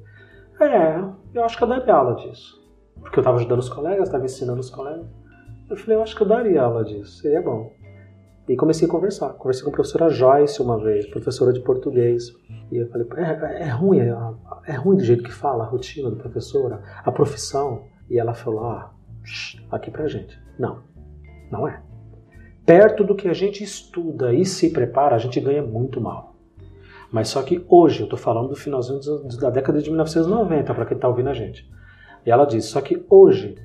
[0.60, 2.62] é, eu acho que eu daria aula disso.
[3.00, 5.06] Porque eu estava ajudando os colegas, estava ensinando os colegas.
[5.68, 7.72] Eu falei, eu acho que eu daria aula disso, seria bom.
[8.48, 9.30] E comecei a conversar.
[9.30, 12.30] Conversei com a professora Joyce uma vez, professora de português.
[12.70, 14.14] E eu falei, é, é ruim, é,
[14.66, 17.86] é, ruim do jeito que fala, a rotina da professora, a profissão.
[18.08, 18.92] E ela falou, ah,
[19.70, 20.38] aqui pra gente.
[20.58, 20.82] Não,
[21.50, 21.82] não é.
[22.64, 26.34] Perto do que a gente estuda e se prepara, a gente ganha muito mal.
[27.12, 29.00] Mas só que hoje, eu estou falando do finalzinho
[29.40, 31.68] da década de 1990, para quem está ouvindo a gente.
[32.24, 33.56] E ela disse, só que hoje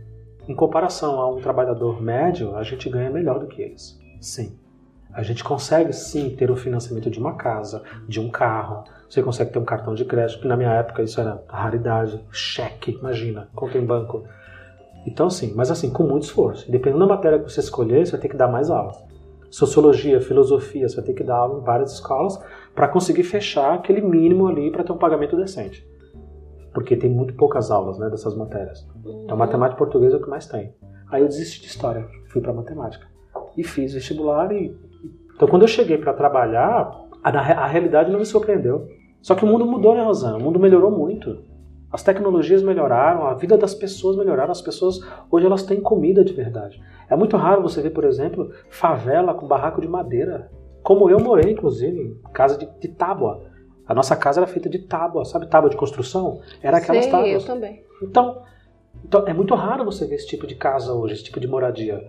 [0.50, 4.00] em comparação a um trabalhador médio, a gente ganha melhor do que eles.
[4.20, 4.58] Sim.
[5.14, 8.84] A gente consegue sim ter o financiamento de uma casa, de um carro.
[9.10, 12.24] Você consegue ter um cartão de crédito, que na minha época isso era raridade.
[12.32, 14.24] Cheque, imagina, conta em banco.
[15.06, 16.72] Então sim, mas assim, com muito esforço.
[16.72, 18.98] Dependendo da matéria que você escolher, você vai ter que dar mais aulas.
[19.50, 22.40] Sociologia, filosofia, você vai ter que dar aula em várias escolas
[22.76, 25.90] para conseguir fechar aquele mínimo ali para ter um pagamento decente
[26.74, 28.88] porque tem muito poucas aulas né, dessas matérias.
[29.00, 29.36] Então, uhum.
[29.36, 30.74] matemática e português é o que mais tem.
[31.12, 33.08] Aí eu desisti de história, fui para matemática.
[33.58, 34.76] E fiz vestibular e.
[35.36, 36.92] Então, quando eu cheguei para trabalhar,
[37.24, 38.88] a, a realidade não me surpreendeu.
[39.22, 40.38] Só que o mundo mudou, né, Rosana?
[40.38, 41.44] O mundo melhorou muito.
[41.92, 44.52] As tecnologias melhoraram, a vida das pessoas melhoraram.
[44.52, 45.00] As pessoas
[45.30, 46.82] hoje elas têm comida de verdade.
[47.10, 50.52] É muito raro você ver, por exemplo, favela com barraco de madeira.
[50.84, 53.44] Como eu morei, inclusive, em casa de, de tábua.
[53.86, 56.42] A nossa casa era feita de tábua, sabe tábua de construção?
[56.62, 57.44] Era aquelas Sei, tábuas.
[57.44, 57.84] eu também.
[58.04, 58.44] Então,
[59.04, 62.00] então, é muito raro você ver esse tipo de casa hoje, esse tipo de moradia.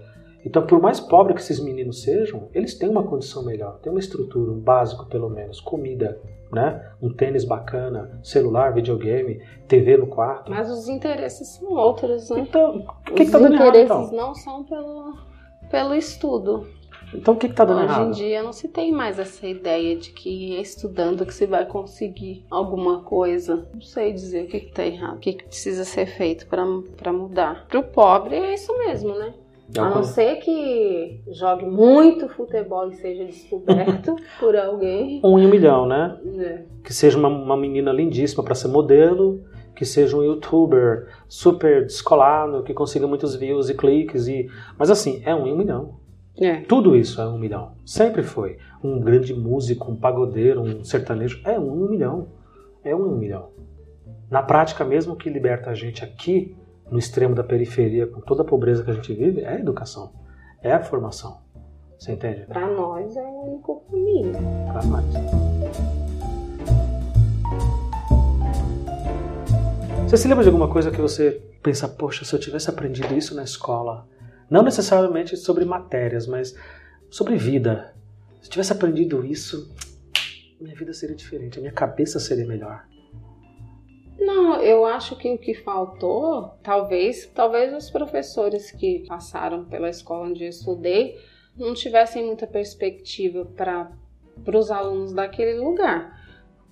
[0.44, 4.00] Então, por mais pobre que esses meninos sejam, eles têm uma condição melhor, têm uma
[4.00, 6.20] estrutura, um básico pelo menos, comida,
[6.50, 6.90] né?
[7.00, 10.50] Um tênis bacana, celular, videogame, TV no quarto.
[10.50, 12.40] Mas os interesses são outros, né?
[12.40, 14.02] Então, o que, os que tá dando errado, então?
[14.02, 15.14] interesses não são pelo,
[15.70, 16.66] pelo estudo.
[17.12, 18.08] Então o que está dando Hoje errado?
[18.08, 21.66] em dia não se tem mais essa ideia de que é estudando que se vai
[21.66, 23.68] conseguir alguma coisa.
[23.74, 27.66] Não sei dizer o que está errado, o que, que precisa ser feito para mudar.
[27.66, 29.34] Para o pobre é isso mesmo, né?
[29.78, 35.20] A não ser que jogue muito futebol e seja descoberto por alguém.
[35.24, 36.18] Um em um milhão, né?
[36.38, 36.62] É.
[36.82, 39.44] Que seja uma, uma menina lindíssima para ser modelo,
[39.74, 44.26] que seja um youtuber super descolado, que consiga muitos views e cliques.
[44.26, 44.48] e
[44.78, 46.00] Mas assim, é um em um milhão.
[46.38, 46.56] É.
[46.62, 47.72] Tudo isso é um milhão.
[47.84, 48.58] Sempre foi.
[48.82, 51.40] Um grande músico, um pagodeiro, um sertanejo.
[51.44, 52.28] É um em um milhão.
[52.82, 53.50] É um em um milhão.
[54.30, 56.56] Na prática, mesmo o que liberta a gente aqui,
[56.90, 60.12] no extremo da periferia, com toda a pobreza que a gente vive, é a educação.
[60.62, 61.40] É a formação.
[61.98, 62.46] Você entende?
[62.46, 64.32] Para nós é o único caminho.
[64.66, 65.04] Para nós.
[70.08, 73.34] Você se lembra de alguma coisa que você pensa, poxa, se eu tivesse aprendido isso
[73.34, 74.08] na escola,
[74.50, 76.56] não necessariamente sobre matérias, mas
[77.08, 77.94] sobre vida.
[78.40, 79.72] Se eu tivesse aprendido isso,
[80.60, 82.84] minha vida seria diferente, a minha cabeça seria melhor.
[84.20, 90.28] Não, eu acho que o que faltou, talvez, talvez os professores que passaram pela escola
[90.28, 91.18] onde eu estudei
[91.56, 93.90] não tivessem muita perspectiva para
[94.58, 96.19] os alunos daquele lugar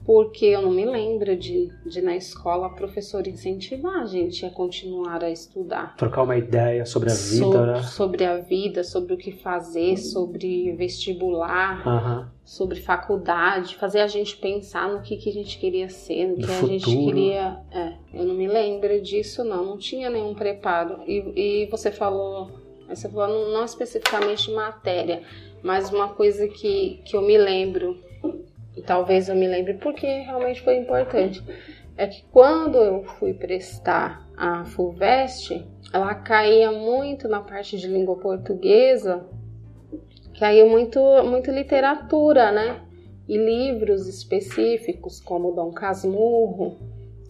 [0.09, 4.49] porque eu não me lembro de, de na escola a professora incentivar a gente a
[4.49, 5.95] continuar a estudar.
[5.99, 7.83] Trocar uma ideia sobre a vida, so, né?
[7.83, 12.27] Sobre a vida, sobre o que fazer, sobre vestibular, Uhum.
[12.43, 16.51] sobre faculdade, fazer a gente pensar no que, que a gente queria ser, no que
[16.51, 17.05] a gente futuro.
[17.15, 17.59] queria.
[17.71, 19.63] É, eu não me lembro disso, não.
[19.63, 21.01] Não tinha nenhum preparo.
[21.07, 22.51] E, e você falou,
[22.89, 25.23] você falou não, não especificamente matéria,
[25.63, 28.09] mas uma coisa que, que eu me lembro
[28.83, 31.43] talvez eu me lembre porque realmente foi importante.
[31.97, 38.17] É que quando eu fui prestar a FUVEST, ela caía muito na parte de língua
[38.17, 39.27] portuguesa,
[40.39, 42.81] caiu muito, muito literatura, né?
[43.27, 46.79] E livros específicos, como Dom Casmurro,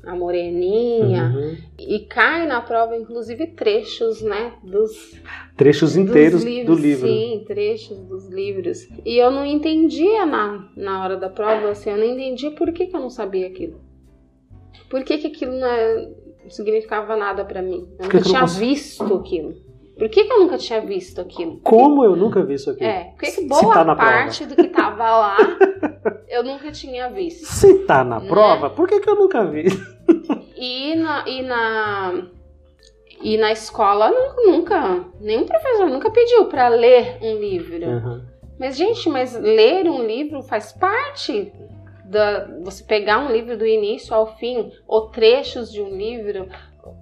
[0.08, 1.56] a Moreninha, uhum.
[1.78, 5.20] e cai na prova, inclusive, trechos, né, dos...
[5.54, 7.06] Trechos inteiros livros, do livro.
[7.06, 8.88] Sim, trechos dos livros.
[9.04, 12.86] E eu não entendia na, na hora da prova, assim, eu não entendia por que,
[12.86, 13.78] que eu não sabia aquilo.
[14.88, 16.08] Por que, que aquilo não, é,
[16.42, 17.86] não significava nada para mim.
[17.98, 19.54] Eu nunca tinha visto aquilo.
[19.98, 21.58] Por que, que, eu nunca tinha visto aquilo?
[21.62, 22.84] Como eu nunca vi isso aqui?
[22.84, 24.54] É, porque que boa tá parte prova.
[24.54, 25.36] do que tava lá
[26.28, 27.46] eu nunca tinha visto.
[27.46, 28.28] Se tá na né?
[28.28, 29.64] prova, por que, que eu nunca vi?
[30.60, 32.26] E na, e na,
[33.22, 37.86] e na escola nunca, nenhum professor nunca pediu para ler um livro.
[37.86, 38.22] Uhum.
[38.58, 41.52] Mas, gente, mas ler um livro faz parte
[42.04, 46.48] da, você pegar um livro do início ao fim, ou trechos de um livro,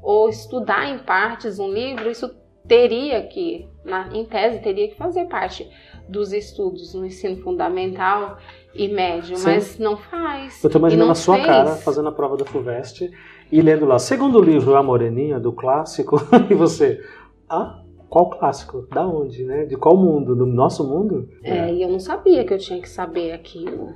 [0.02, 2.34] ou estudar em partes um livro, isso
[2.68, 5.66] teria que, na, em tese, teria que fazer parte
[6.08, 8.38] dos estudos no ensino fundamental
[8.74, 9.44] e médio, Sim.
[9.44, 10.62] mas não faz.
[10.62, 11.46] Eu tô imaginando a sua fez.
[11.46, 13.10] cara fazendo a prova da FUVEST
[13.50, 16.16] e lendo lá, segundo livro A Moreninha, do clássico,
[16.50, 17.00] e você,
[17.48, 18.86] ah, qual clássico?
[18.92, 19.64] Da onde, né?
[19.64, 20.34] De qual mundo?
[20.34, 21.28] Do nosso mundo?
[21.42, 23.94] É, é, e eu não sabia que eu tinha que saber aquilo.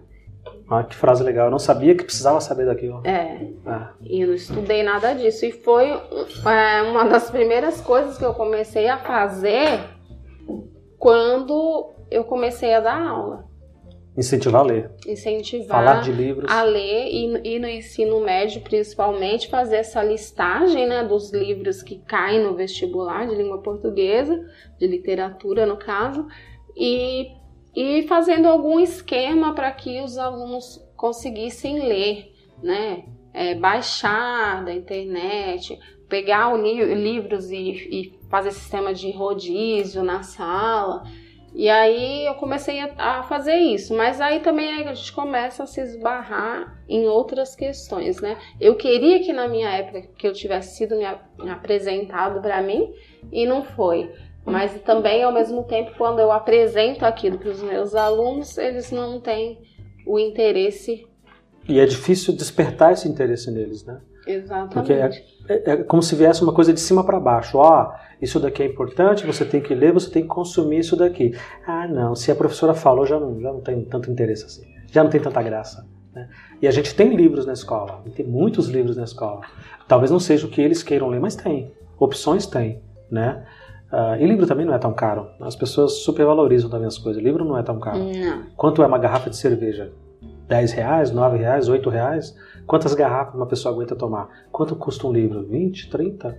[0.68, 1.46] Ah, que frase legal.
[1.46, 3.04] Eu não sabia que precisava saber daquilo.
[3.04, 3.48] É.
[3.66, 3.92] Ah.
[4.02, 5.44] E eu não estudei nada disso.
[5.44, 9.80] E foi é, uma das primeiras coisas que eu comecei a fazer
[10.98, 13.49] quando eu comecei a dar aula.
[14.20, 14.90] Incentivar a ler.
[15.06, 16.50] Incentivar Falar de livros.
[16.50, 21.98] a ler e, e, no ensino médio, principalmente, fazer essa listagem né, dos livros que
[22.00, 24.38] caem no vestibular de língua portuguesa,
[24.78, 26.26] de literatura no caso,
[26.76, 27.32] e
[27.74, 33.04] e fazendo algum esquema para que os alunos conseguissem ler, né?
[33.32, 41.04] É, baixar da internet, pegar li livros e, e, fazer sistema de rodízio na sala.
[41.54, 45.66] E aí eu comecei a, a, fazer isso, mas aí também a gente começa a
[45.66, 48.36] se esbarrar em outras questões, né?
[48.60, 51.04] Eu queria que na minha época que eu tivesse sido me,
[51.42, 52.92] me apresentado para mim
[53.32, 54.12] e não foi.
[54.44, 59.20] Mas também, ao mesmo tempo, quando eu apresento aquilo para os meus alunos, eles não
[59.20, 59.60] têm
[60.06, 61.06] o interesse.
[61.68, 64.00] E é difícil despertar esse interesse neles, né?
[64.26, 64.74] Exatamente.
[64.74, 65.10] Porque é,
[65.48, 67.58] é, é como se viesse uma coisa de cima para baixo.
[67.58, 70.96] Ó, oh, isso daqui é importante, você tem que ler, você tem que consumir isso
[70.96, 71.34] daqui.
[71.66, 74.62] Ah, não, se a professora falou, já não, já não tem tanto interesse assim.
[74.90, 75.86] Já não tem tanta graça.
[76.14, 76.28] Né?
[76.60, 79.40] E a gente tem livros na escola, tem muitos livros na escola.
[79.88, 81.72] Talvez não seja o que eles queiram ler, mas tem.
[81.98, 83.44] Opções tem, né?
[83.92, 85.28] Uh, e livro também não é tão caro.
[85.40, 87.20] As pessoas supervalorizam também as coisas.
[87.22, 87.98] Livro não é tão caro.
[87.98, 88.44] Não.
[88.56, 89.92] Quanto é uma garrafa de cerveja?
[90.46, 92.36] 10 reais, 9 reais, 8 reais?
[92.66, 94.28] Quantas garrafas uma pessoa aguenta tomar?
[94.52, 95.44] Quanto custa um livro?
[95.44, 96.38] 20, 30?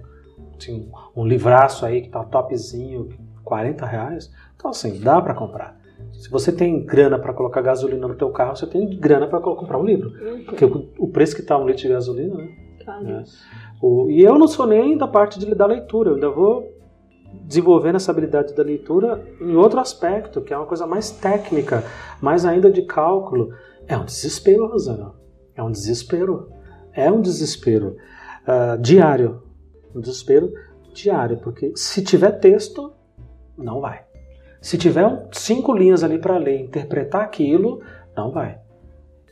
[0.61, 3.09] Assim, um livraço aí que tá topzinho,
[3.43, 4.31] 40 reais?
[4.55, 5.79] Então assim, dá para comprar.
[6.13, 9.77] Se você tem grana para colocar gasolina no teu carro, você tem grana para comprar
[9.77, 10.09] um livro.
[10.09, 10.43] Uhum.
[10.45, 12.49] Porque o, o, preço que tá um litro de gasolina, né?
[12.83, 13.09] Claro.
[13.09, 13.23] É.
[13.81, 16.71] O, e eu não sou nem da parte de, da leitura, eu ainda vou
[17.45, 21.83] desenvolvendo essa habilidade da leitura em outro aspecto, que é uma coisa mais técnica,
[22.21, 23.53] mais ainda de cálculo.
[23.87, 25.13] É um desespero, Rosana.
[25.55, 26.49] É um desespero.
[26.93, 27.97] É um desespero
[28.47, 29.41] uh, diário.
[29.95, 30.51] Um desespero
[30.93, 32.93] diário, porque se tiver texto,
[33.57, 34.03] não vai.
[34.61, 37.81] Se tiver cinco linhas ali para ler, interpretar aquilo,
[38.15, 38.59] não vai.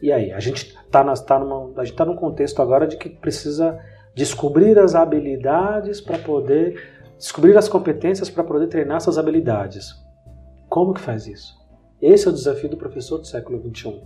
[0.01, 3.77] E aí, a gente está tá gente tá num contexto agora de que precisa
[4.15, 6.75] descobrir as habilidades para poder
[7.19, 9.93] Descobrir as competências para poder treinar essas habilidades.
[10.69, 11.53] Como que faz isso?
[12.01, 14.01] Esse é o desafio do professor do século XXI.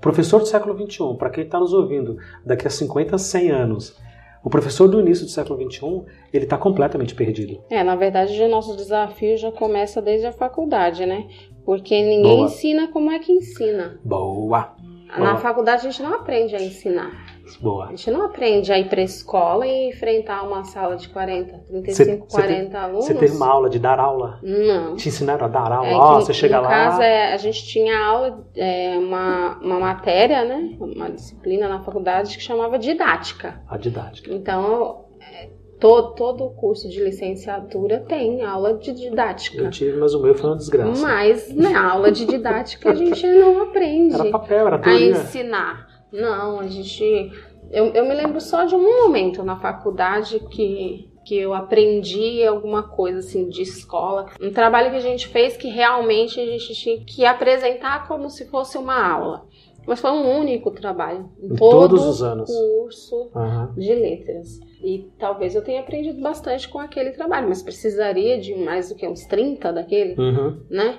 [0.00, 2.16] Professor do século XXI, para quem está nos ouvindo
[2.46, 4.00] daqui a 50, 100 anos,
[4.48, 7.62] o professor do início do século XXI, ele está completamente perdido.
[7.68, 11.28] É, na verdade, o nosso desafio já começa desde a faculdade, né?
[11.66, 12.46] Porque ninguém Boa.
[12.46, 14.00] ensina como é que ensina.
[14.02, 14.74] Boa!
[15.10, 15.36] Na Boa.
[15.36, 17.37] faculdade a gente não aprende a ensinar.
[17.60, 17.86] Boa.
[17.86, 21.58] A gente não aprende a ir para a escola e enfrentar uma sala de 40,
[21.66, 23.04] 35, cê, 40 cê alunos.
[23.04, 24.38] Você teve uma aula de dar aula?
[24.42, 24.96] Não.
[24.96, 25.88] Te ensinaram a dar aula?
[25.88, 26.68] É Ó, você chega no lá.
[26.68, 30.76] No caso, é, a gente tinha aula, é, uma, uma matéria, né?
[30.80, 33.62] Uma disciplina na faculdade que chamava didática.
[33.68, 34.32] A didática.
[34.32, 39.62] Então, é, todo, todo o curso de licenciatura tem aula de didática.
[39.62, 41.02] Eu tive, mas o meu foi uma desgraça.
[41.02, 44.14] Mas na né, aula de didática a gente não aprende.
[44.14, 45.16] Era papel, era teoria.
[45.16, 45.87] A ensinar.
[46.12, 47.32] Não, a gente.
[47.70, 52.82] Eu, eu me lembro só de um momento na faculdade que, que eu aprendi alguma
[52.82, 54.26] coisa assim de escola.
[54.40, 58.46] Um trabalho que a gente fez que realmente a gente tinha que apresentar como se
[58.46, 59.46] fosse uma aula.
[59.86, 61.30] Mas foi um único trabalho.
[61.42, 62.50] Em todos os anos.
[62.50, 63.72] curso Aham.
[63.76, 64.60] de letras.
[64.82, 69.08] E talvez eu tenha aprendido bastante com aquele trabalho, mas precisaria de mais do que
[69.08, 70.60] uns 30 daquele, Uhum.
[70.70, 70.98] né?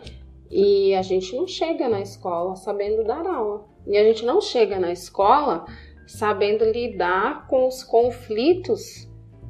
[0.50, 3.66] E a gente não chega na escola sabendo dar aula.
[3.90, 5.66] E a gente não chega na escola
[6.08, 9.10] sabendo lidar com os conflitos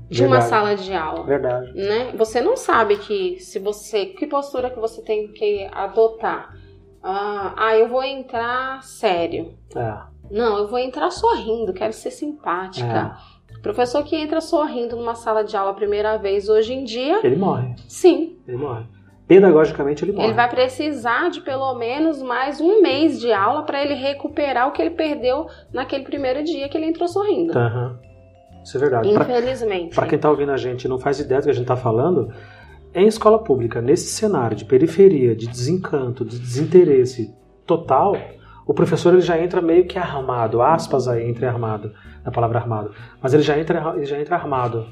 [0.09, 0.49] de uma Verdade.
[0.49, 1.73] sala de aula Verdade.
[1.73, 2.11] né?
[2.17, 6.57] Você não sabe que se você que postura que você tem que adotar.
[7.03, 9.53] Ah, ah, eu vou entrar sério.
[9.75, 9.97] É.
[10.31, 13.17] Não, eu vou entrar sorrindo, quero ser simpática.
[13.61, 17.35] Professor que entra sorrindo numa sala de aula a primeira vez hoje em dia, Ele
[17.35, 17.75] morre.
[17.87, 18.85] sim, Ele morre.
[19.29, 20.25] Pedagogicamente ele morre.
[20.25, 24.71] ele vai precisar de pelo menos mais um mês de aula para ele recuperar o
[24.71, 27.55] que ele perdeu naquele primeiro dia que ele entrou sorrindo.
[27.55, 27.99] Aham.
[28.63, 29.07] Isso é verdade.
[29.07, 29.93] Infelizmente.
[29.93, 31.75] Pra quem tá ouvindo a gente e não faz ideia do que a gente tá
[31.75, 32.33] falando,
[32.91, 37.31] em escola pública, nesse cenário de periferia, de desencanto, de desinteresse
[37.67, 38.17] total,
[38.65, 41.93] o professor ele já entra meio que armado, aspas aí entre armado,
[42.25, 44.87] na palavra armado, mas ele já entra, ele já entra armado.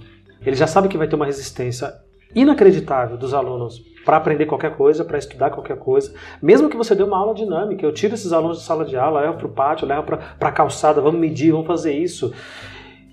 [0.46, 1.92] Ele já sabe que vai ter uma resistência
[2.36, 6.14] inacreditável dos alunos para aprender qualquer coisa, para estudar qualquer coisa.
[6.42, 9.20] Mesmo que você dê uma aula dinâmica, eu tiro esses alunos de sala de aula,
[9.20, 12.34] levo para o pátio, levo para a calçada, vamos medir, vamos fazer isso.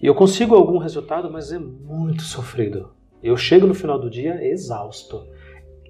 [0.00, 2.90] E eu consigo algum resultado, mas é muito sofrido.
[3.20, 5.26] Eu chego no final do dia exausto.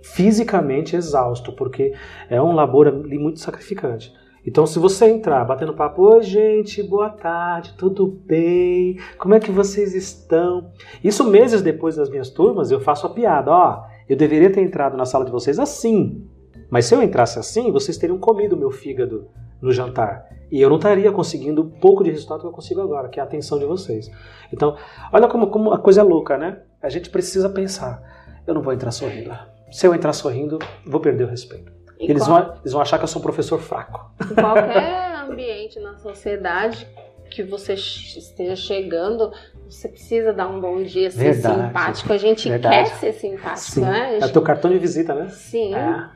[0.03, 1.93] Fisicamente exausto, porque
[2.31, 4.11] é um labor muito sacrificante.
[4.47, 8.99] Então, se você entrar batendo papo, oi gente, boa tarde, tudo bem?
[9.19, 10.71] Como é que vocês estão?
[11.03, 14.97] Isso meses depois das minhas turmas, eu faço a piada, ó, eu deveria ter entrado
[14.97, 16.27] na sala de vocês assim.
[16.71, 19.29] Mas se eu entrasse assim, vocês teriam comido o meu fígado
[19.61, 20.27] no jantar.
[20.51, 23.23] E eu não estaria conseguindo o pouco de resultado que eu consigo agora, que é
[23.23, 24.11] a atenção de vocês.
[24.53, 24.77] Então,
[25.13, 26.61] olha como, como a coisa é louca, né?
[26.83, 28.03] A gente precisa pensar.
[28.47, 29.31] Eu não vou entrar sorrindo.
[29.71, 31.73] Se eu entrar sorrindo, vou perder o respeito.
[31.99, 34.11] E Eles qual- vão, eles vão achar que eu sou um professor fraco.
[34.31, 36.87] Em qualquer ambiente na sociedade
[37.31, 39.33] que você esteja chegando,
[39.69, 41.67] você precisa dar um bom dia, ser Verdade.
[41.69, 42.13] simpático.
[42.13, 42.77] A gente Verdade.
[42.77, 43.81] quer ser simpático, Sim.
[43.83, 44.01] né?
[44.01, 45.29] A É o gente- teu cartão de visita, né?
[45.29, 46.09] Sim, É,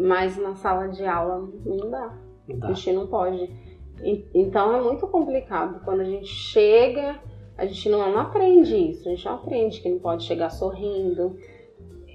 [0.00, 2.14] mas na sala de aula não dá.
[2.48, 2.66] não A dá.
[2.74, 3.50] gente não pode.
[4.34, 5.80] Então é muito complicado.
[5.84, 7.16] Quando a gente chega,
[7.56, 9.08] a gente não, não aprende isso.
[9.08, 11.36] A gente não aprende que não pode chegar sorrindo.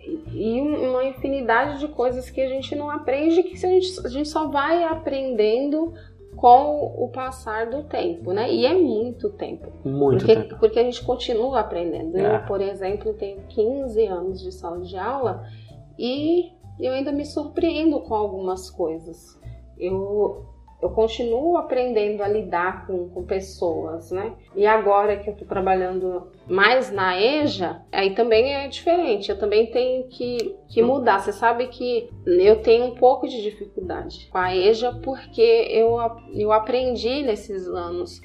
[0.05, 4.05] E e um- uma infinidade de coisas que a gente não aprende, que a gente,
[4.05, 5.93] a gente só vai aprendendo
[6.37, 8.49] com o passar do tempo, né?
[8.53, 9.67] E é muito tempo.
[9.83, 10.59] Muito Porque, tempo.
[10.59, 12.15] porque a gente continua aprendendo.
[12.15, 12.35] É.
[12.35, 15.43] Eu, por exemplo, tenho 15 anos de sala de aula
[15.97, 19.35] e eu ainda me surpreendo com algumas coisas.
[19.79, 20.45] Eu,
[20.81, 24.33] eu continuo aprendendo a lidar com, com pessoas, né?
[24.55, 29.29] E agora que eu tô trabalhando mais na EJA, aí também é diferente.
[29.29, 31.19] Eu também tenho que, que mudar.
[31.19, 35.97] Você sabe que eu tenho um pouco de dificuldade com a EJA porque eu,
[36.33, 38.21] eu aprendi nesses anos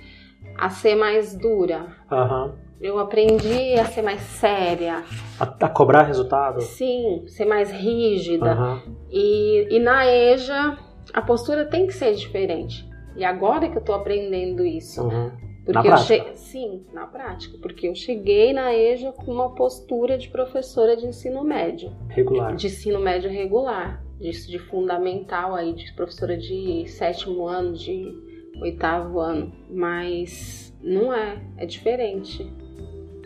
[0.57, 1.87] a ser mais dura.
[2.11, 2.55] Aham.
[2.83, 5.05] Eu aprendi a ser mais séria,
[5.39, 6.61] A, a cobrar resultado.
[6.61, 8.51] sim, ser mais rígida.
[8.53, 8.83] Aham.
[9.09, 10.77] E, e na EJA,
[11.13, 12.89] a postura tem que ser diferente.
[13.17, 15.03] E agora que eu tô aprendendo isso.
[15.03, 15.31] Uhum.
[15.65, 17.57] Porque Na eu che- Sim, na prática.
[17.61, 21.93] Porque eu cheguei na EJA com uma postura de professora de ensino médio.
[22.09, 22.55] Regular.
[22.57, 24.03] De ensino médio regular.
[24.19, 28.13] De, de fundamental aí, de professora de sétimo ano, de
[28.61, 29.53] oitavo ano.
[29.71, 32.45] Mas não é, é diferente.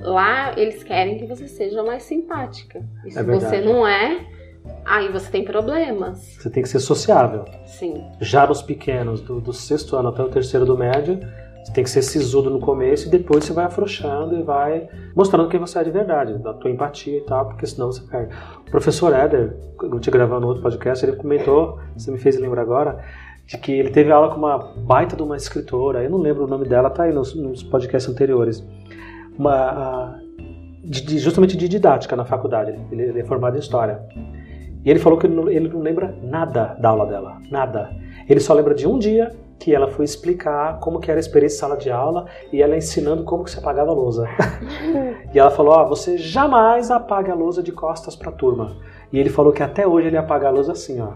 [0.00, 2.84] Lá eles querem que você seja mais simpática.
[3.04, 4.26] E se É você não é,
[4.84, 6.18] aí você tem problemas.
[6.38, 7.44] Você tem que ser sociável.
[7.66, 8.02] Sim.
[8.20, 11.18] Já nos pequenos, do, do sexto ano até o terceiro do médio,
[11.64, 15.48] você tem que ser sisudo no começo e depois você vai afrouxando e vai mostrando
[15.48, 18.32] quem você é de verdade, da tua empatia e tal, porque senão você perde.
[18.66, 23.04] O professor Éder, eu te gravando outro podcast, ele comentou, você me fez lembrar agora,
[23.46, 26.46] de que ele teve aula com uma baita de uma escritora, eu não lembro o
[26.48, 28.64] nome dela, tá aí nos, nos podcasts anteriores.
[29.38, 30.18] Uma, a-
[30.84, 34.00] de- de- justamente de didática na faculdade, ele, ele é formado em História.
[34.86, 37.90] E ele falou que ele não, ele não lembra nada da aula dela, nada.
[38.28, 41.56] Ele só lembra de um dia que ela foi explicar como que era a experiência
[41.56, 44.28] de sala de aula e ela ensinando como que se apagava a lousa.
[45.34, 48.76] e ela falou, ó, você jamais apaga a lousa de costas para a turma.
[49.12, 51.14] E ele falou que até hoje ele apaga a lousa assim, ó,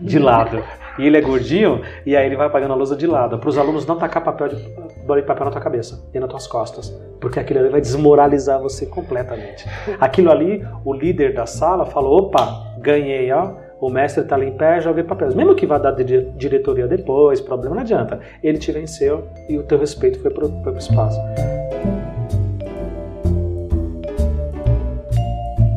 [0.00, 0.62] de lado.
[0.96, 3.58] E ele é gordinho e aí ele vai apagando a lousa de lado, para os
[3.58, 6.90] alunos não tacar papel de, de papel na tua cabeça e nas tuas costas,
[7.20, 9.64] porque aquilo ali vai desmoralizar você completamente.
[10.00, 13.54] Aquilo ali, o líder da sala falou, opa, ganhei, ó.
[13.80, 15.34] O mestre está ali em pé, joguei papéis.
[15.34, 18.20] Mesmo que vá dar dire- diretoria depois, problema não adianta.
[18.42, 21.18] Ele te venceu e o teu respeito foi foi pro espaço.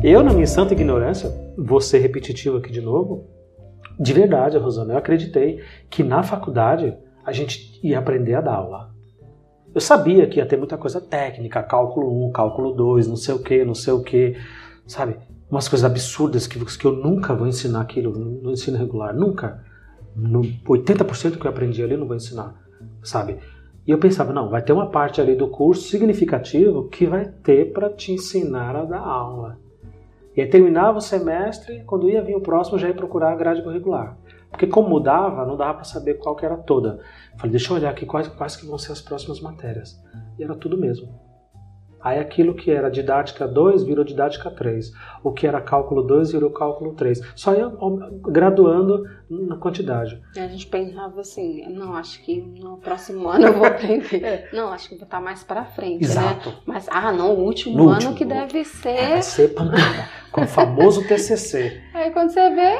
[0.02, 3.24] Eu, na minha santa ignorância, vou ser repetitivo aqui de novo,
[3.98, 8.90] de verdade, Rosana, eu acreditei que na faculdade a gente ia aprender a dar aula.
[9.72, 13.38] Eu sabia que ia ter muita coisa técnica, cálculo 1, cálculo 2, não sei o
[13.38, 14.36] que, não sei o que,
[14.86, 15.16] sabe?
[15.52, 19.62] Umas coisas absurdas que, que eu nunca vou ensinar aquilo no ensino regular, nunca.
[20.16, 22.54] No 80% que eu aprendi ali eu não vou ensinar,
[23.02, 23.36] sabe?
[23.86, 27.70] E eu pensava, não, vai ter uma parte ali do curso significativo que vai ter
[27.70, 29.58] para te ensinar a dar aula.
[30.34, 33.62] E aí terminava o semestre, quando ia vir o próximo, já ia procurar a grade
[33.62, 34.16] curricular.
[34.50, 37.00] Porque como mudava, não dava para saber qual que era toda.
[37.36, 40.02] Falei, deixa eu olhar aqui quais, quais que vão ser as próximas matérias.
[40.38, 41.12] E era tudo mesmo.
[42.02, 44.92] Aí aquilo que era didática 2 virou didática 3.
[45.22, 47.20] O que era cálculo 2 virou cálculo 3.
[47.36, 47.70] Só ia
[48.22, 50.20] graduando na quantidade.
[50.36, 54.22] A gente pensava assim, não, acho que no próximo ano eu vou aprender.
[54.24, 54.48] é.
[54.52, 56.10] Não, acho que vou estar mais para frente, né?
[56.10, 56.48] Exato.
[56.50, 56.56] né?
[56.66, 58.14] Mas, ah, não, o último No ano último.
[58.14, 58.88] que deve ser...
[58.88, 61.80] É, vai ser pancada, com o famoso TCC.
[61.94, 62.78] Aí quando você vê,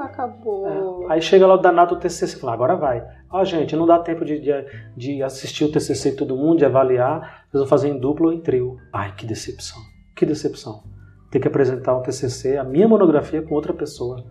[0.00, 1.06] acabou.
[1.08, 1.12] É.
[1.12, 3.06] Aí chega lá o danado do TCC e fala, agora vai.
[3.30, 4.52] Ó, gente, não dá tempo de, de,
[4.96, 7.46] de assistir o TCC todo mundo, de avaliar.
[7.50, 8.76] Vocês vão fazer em duplo ou em trio.
[8.92, 9.80] Ai, que decepção.
[10.14, 10.82] Que decepção.
[11.30, 14.24] Ter que apresentar um TCC, a minha monografia com outra pessoa,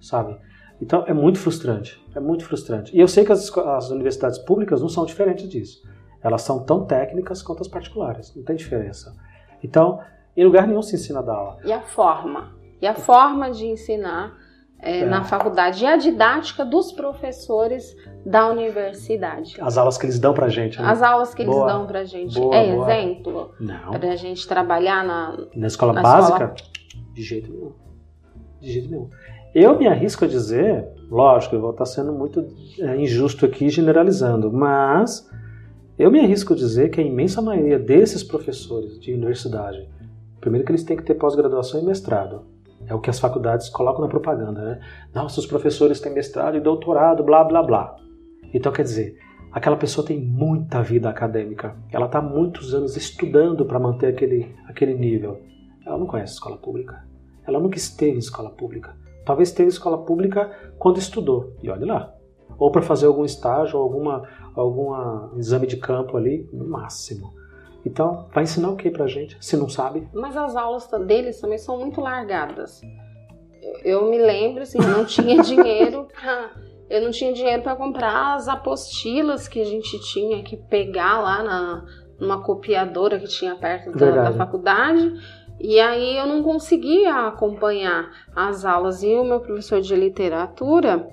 [0.00, 0.38] sabe?
[0.80, 2.00] Então é muito frustrante.
[2.14, 2.96] É muito frustrante.
[2.96, 5.82] E eu sei que as, as universidades públicas não são diferentes disso.
[6.22, 8.34] Elas são tão técnicas quanto as particulares.
[8.34, 9.14] Não tem diferença.
[9.62, 10.00] Então,
[10.36, 11.58] em lugar nenhum se ensina a dar aula.
[11.64, 12.54] E a forma?
[12.80, 14.36] E a forma de ensinar
[14.78, 15.04] é, É.
[15.06, 19.56] na faculdade e a didática dos professores da universidade.
[19.60, 20.80] As aulas que eles dão pra gente.
[20.80, 20.86] Né?
[20.88, 21.66] As aulas que eles Boa.
[21.66, 22.84] dão pra gente Boa, é boa.
[22.92, 23.92] exemplo Não.
[23.92, 25.36] pra gente trabalhar na.
[25.54, 26.54] Na escola Na básica?
[27.14, 27.72] De jeito nenhum.
[28.60, 29.08] De jeito nenhum.
[29.54, 32.46] Eu me arrisco a dizer, lógico, eu vou estar sendo muito
[32.78, 35.26] é, injusto aqui generalizando, mas
[35.98, 39.88] eu me arrisco a dizer que a imensa maioria desses professores de universidade,
[40.40, 42.44] primeiro que eles têm que ter pós-graduação e mestrado.
[42.86, 44.80] É o que as faculdades colocam na propaganda, né?
[45.14, 47.96] Nossa, os professores têm mestrado e doutorado, blá, blá, blá.
[48.54, 49.18] Então, quer dizer,
[49.52, 51.76] aquela pessoa tem muita vida acadêmica.
[51.90, 55.40] Ela está muitos anos estudando para manter aquele, aquele nível.
[55.84, 57.04] Ela não conhece escola pública.
[57.46, 58.96] Ela nunca esteve em escola pública.
[59.24, 61.54] Talvez esteve em escola pública quando estudou.
[61.62, 62.12] E olhe lá.
[62.58, 64.22] Ou para fazer algum estágio, alguma,
[64.54, 67.34] alguma exame de campo ali, no máximo.
[67.86, 70.08] Então, vai ensinar o que pra gente, se não sabe?
[70.12, 72.80] Mas as aulas deles também são muito largadas.
[73.62, 76.50] Eu, eu me lembro, assim, não tinha dinheiro pra.
[76.90, 81.42] Eu não tinha dinheiro para comprar as apostilas que a gente tinha que pegar lá
[81.42, 81.84] na,
[82.18, 85.12] numa copiadora que tinha perto da, da faculdade.
[85.60, 89.02] E aí eu não conseguia acompanhar as aulas.
[89.02, 91.08] E o meu professor de literatura,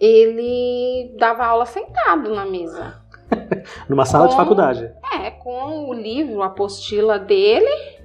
[0.00, 3.05] ele dava aula sentado na mesa.
[3.88, 4.42] Numa sala de Como?
[4.44, 4.90] faculdade.
[5.12, 7.98] É, com o livro, a apostila dele,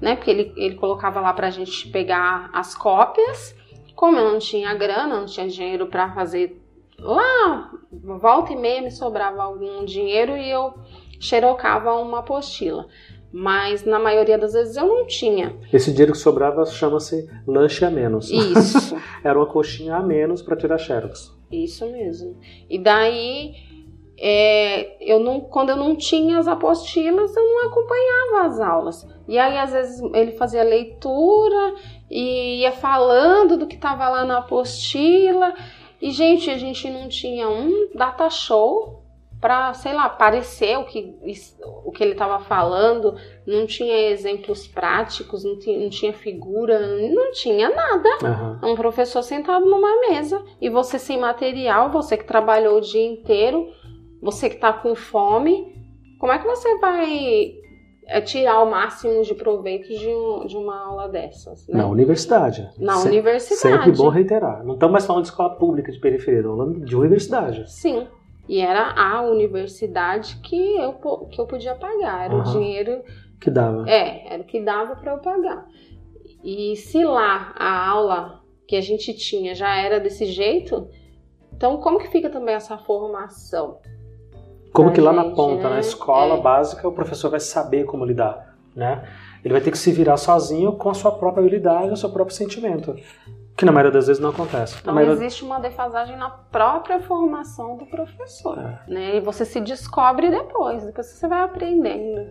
[0.00, 0.16] né?
[0.16, 3.54] Porque ele, ele colocava lá pra gente pegar as cópias.
[3.94, 6.60] Como eu não tinha grana, não tinha dinheiro pra fazer
[6.98, 10.74] lá, volta e meia me sobrava algum dinheiro e eu
[11.20, 12.86] xerocava uma apostila.
[13.30, 15.54] Mas na maioria das vezes eu não tinha.
[15.72, 18.30] Esse dinheiro que sobrava chama-se lanche a menos.
[18.30, 18.96] Isso.
[19.22, 21.36] Era uma coxinha a menos para tirar xerox.
[21.50, 22.38] Isso mesmo.
[22.70, 23.54] E daí,
[24.20, 29.08] é, eu não, quando eu não tinha as apostilas, eu não acompanhava as aulas.
[29.28, 31.74] E aí, às vezes, ele fazia leitura
[32.10, 35.54] e ia falando do que estava lá na apostila.
[36.02, 39.02] E, gente, a gente não tinha um data show
[39.40, 41.14] para, sei lá, parecer o que,
[41.84, 43.14] o que ele estava falando,
[43.46, 48.60] não tinha exemplos práticos, não tinha, não tinha figura, não tinha nada Aham.
[48.64, 53.72] um professor sentado numa mesa e você sem material, você que trabalhou o dia inteiro,
[54.22, 55.74] você que tá com fome,
[56.18, 57.52] como é que você vai
[58.06, 61.66] é, tirar o máximo de proveito de, um- de uma aula dessas?
[61.68, 61.76] Né?
[61.78, 62.68] Na universidade.
[62.78, 63.60] Na Se- universidade.
[63.84, 64.64] Sempre bom reiterar.
[64.64, 67.70] Não estamos mais falando de escola pública de periferia, estamos falando de universidade.
[67.70, 68.06] Sim.
[68.48, 70.94] E era a universidade que eu,
[71.30, 72.52] que eu podia pagar, era o Aham.
[72.52, 73.02] dinheiro
[73.38, 73.88] Que dava.
[73.88, 75.66] É, era o que dava para eu pagar.
[76.42, 80.88] E se lá a aula que a gente tinha já era desse jeito,
[81.54, 83.78] então como que fica também essa formação?
[84.82, 85.74] Como que lá na gente, ponta, né?
[85.74, 86.40] na escola É.
[86.40, 89.02] básica, o professor vai saber como lidar, né?
[89.44, 92.34] Ele vai ter que se virar sozinho com a sua própria habilidade, o seu próprio
[92.36, 92.94] sentimento.
[93.56, 94.74] Que na maioria das vezes não acontece.
[94.74, 98.80] Na Então maioria- existe uma defasagem na própria formação do professor, É.
[98.92, 99.16] né?
[99.16, 102.30] E você se descobre depois, depois você vai aprendendo.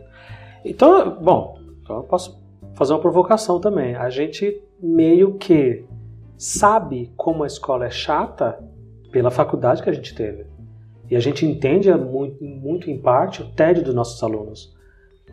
[0.64, 2.42] Então, bom, então eu posso
[2.76, 3.96] fazer uma provocação também.
[3.96, 5.86] A gente meio que
[6.38, 8.60] sabe como a escola é chata
[9.12, 10.46] pela faculdade que a gente teve.
[11.10, 14.76] E a gente entende muito, muito em parte o tédio dos nossos alunos.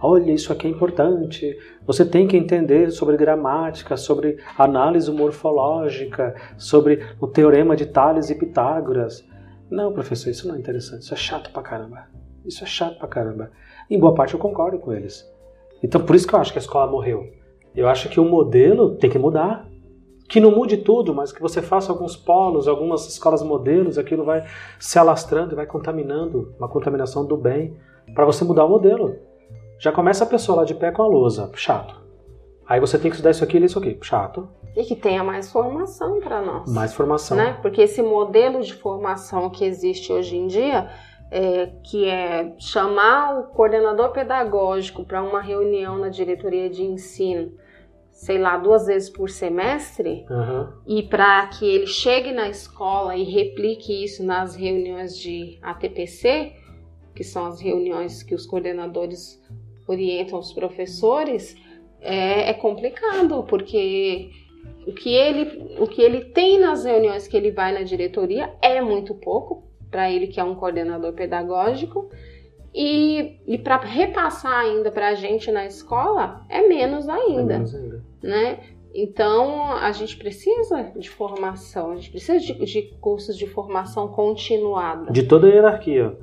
[0.01, 1.56] Olha, isso aqui é importante.
[1.86, 8.34] Você tem que entender sobre gramática, sobre análise morfológica, sobre o teorema de Tales e
[8.34, 9.24] Pitágoras.
[9.70, 12.06] Não, professor, isso não é interessante, isso é chato pra caramba.
[12.44, 13.51] Isso é chato pra caramba.
[13.88, 15.24] Em boa parte eu concordo com eles.
[15.82, 17.32] Então por isso que eu acho que a escola morreu.
[17.74, 19.66] Eu acho que o modelo tem que mudar.
[20.28, 24.44] Que não mude tudo, mas que você faça alguns polos, algumas escolas modelos, aquilo vai
[24.78, 27.76] se alastrando e vai contaminando, uma contaminação do bem,
[28.14, 29.16] para você mudar o modelo.
[29.78, 32.02] Já começa a pessoa lá de pé com a lousa, chato.
[32.66, 34.48] Aí você tem que estudar isso aqui e isso aqui, chato.
[34.74, 36.72] E que tenha mais formação para nós.
[36.72, 37.36] Mais formação.
[37.36, 37.59] Né?
[37.60, 40.90] Porque esse modelo de formação que existe hoje em dia,
[41.30, 47.52] é, que é chamar o coordenador pedagógico para uma reunião na diretoria de ensino,
[48.15, 50.69] sei lá, duas vezes por semestre, Uhum.
[50.86, 56.53] e para que ele chegue na escola e replique isso nas reuniões de ATPC,
[57.15, 59.43] que são as reuniões que os coordenadores
[59.86, 61.57] orientam os professores,
[62.01, 64.31] é, é complicado, porque
[64.86, 68.81] o que, ele, o que ele tem nas reuniões que ele vai na diretoria é
[68.81, 72.09] muito pouco para ele que é um coordenador pedagógico
[72.74, 78.02] e, e para repassar ainda para a gente na escola é menos ainda, Menos ainda.
[78.22, 78.59] né?
[78.92, 85.12] Então a gente precisa de formação, a gente precisa de, de cursos de formação continuada.
[85.12, 86.16] De toda a hierarquia.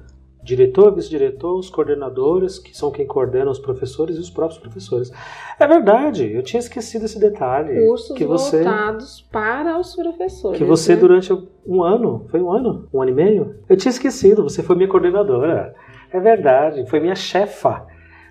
[0.43, 5.11] Diretor, vice-diretor, os coordenadores, que são quem coordena os professores e os próprios professores.
[5.59, 7.85] É verdade, eu tinha esquecido esse detalhe.
[7.85, 10.57] Cursos que você, voltados para os professores.
[10.57, 10.99] que você né?
[10.99, 11.31] durante
[11.65, 12.87] um ano, foi um ano?
[12.91, 13.55] Um ano e meio?
[13.69, 15.75] Eu tinha esquecido, você foi minha coordenadora.
[16.11, 17.87] É verdade, foi minha chefa.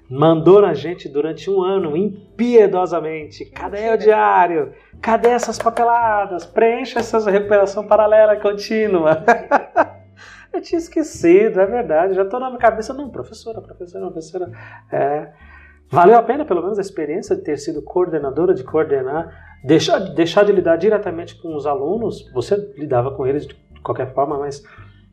[0.08, 3.44] Mandou na gente durante um ano, impiedosamente.
[3.44, 4.72] Cadê o diário?
[5.00, 6.44] Cadê essas papeladas?
[6.44, 9.24] Preencha essa recuperação paralela contínua.
[10.52, 12.14] Eu tinha esquecido, é verdade.
[12.14, 12.92] Já estou na minha cabeça.
[12.92, 14.50] Não, professora, professora, professora.
[14.90, 15.32] É,
[15.88, 19.30] valeu a pena, pelo menos, a experiência de ter sido coordenadora, de coordenar,
[19.64, 22.28] deixar, deixar de lidar diretamente com os alunos.
[22.32, 23.54] Você lidava com eles de
[23.84, 24.60] qualquer forma, mas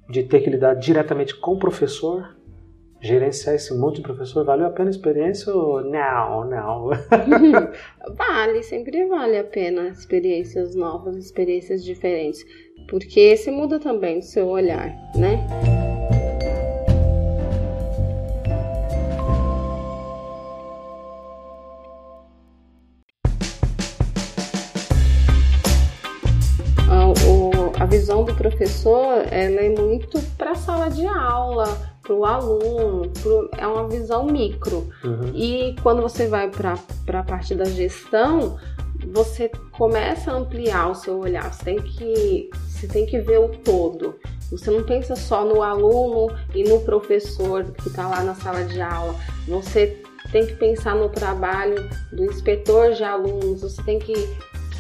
[0.10, 2.36] de ter que lidar diretamente com o professor,
[3.08, 6.90] gerenciar esse monte de professor, valeu a pena a experiência ou não, não?
[8.16, 12.44] Vale, sempre vale a pena experiências novas, experiências diferentes.
[12.90, 15.46] Porque se muda também o seu olhar, né?
[26.90, 31.78] A, o- a visão do professor ela é muito para a sala de aula,
[32.08, 34.88] para o aluno, pro- é uma visão micro.
[35.04, 35.32] Uhum.
[35.36, 36.80] E quando você vai para
[37.20, 38.58] a parte da gestão,
[39.14, 41.54] você começa a ampliar o seu olhar.
[41.54, 44.16] Você tem que, você tem que ver o todo.
[44.50, 48.80] Você não pensa só no aluno e no professor que está lá na sala de
[48.82, 49.14] aula.
[49.48, 50.02] Você
[50.32, 53.62] tem que pensar no trabalho do inspetor de alunos.
[53.62, 54.14] Você tem que,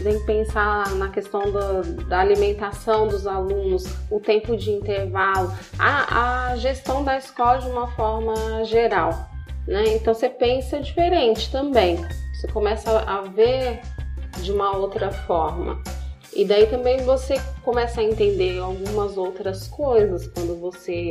[0.03, 6.49] tem que pensar na questão da, da alimentação dos alunos, o tempo de intervalo, a,
[6.51, 9.29] a gestão da escola de uma forma geral.
[9.67, 9.95] Né?
[9.95, 11.97] Então você pensa diferente também.
[12.33, 13.81] Você começa a ver
[14.41, 15.81] de uma outra forma.
[16.33, 21.09] E daí também você começa a entender algumas outras coisas quando você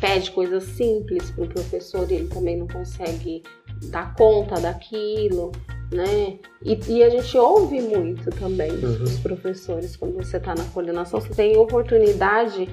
[0.00, 3.42] pede coisas simples para o professor e ele também não consegue
[3.90, 5.52] dar conta daquilo,
[5.90, 6.38] né?
[6.62, 9.02] E, e a gente ouve muito também Uhum.
[9.04, 12.68] os professores quando você está na coordenação, você tem oportunidade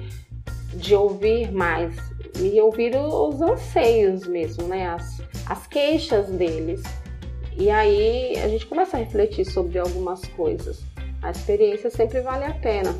[0.74, 1.94] de ouvir mais
[2.38, 4.88] e ouvir os anseios mesmo, né?
[4.88, 6.82] As, as queixas deles.
[7.56, 10.84] E aí a gente começa a refletir sobre algumas coisas.
[11.22, 12.94] A experiência sempre vale a pena,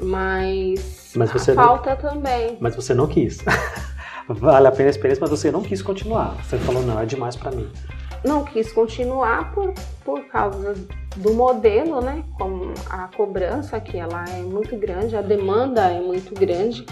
[0.00, 2.56] mas, Mas você a não- falta também.
[2.60, 3.38] Mas você não quis.
[4.28, 6.36] vale a pena a experiência, mas você não quis continuar.
[6.44, 7.68] Você falou, não, é demais pra mim.
[8.24, 9.72] Não quis continuar por,
[10.04, 10.74] por causa
[11.16, 12.24] do modelo, né?
[12.36, 16.84] Como a cobrança que ela é muito grande, a demanda é muito grande.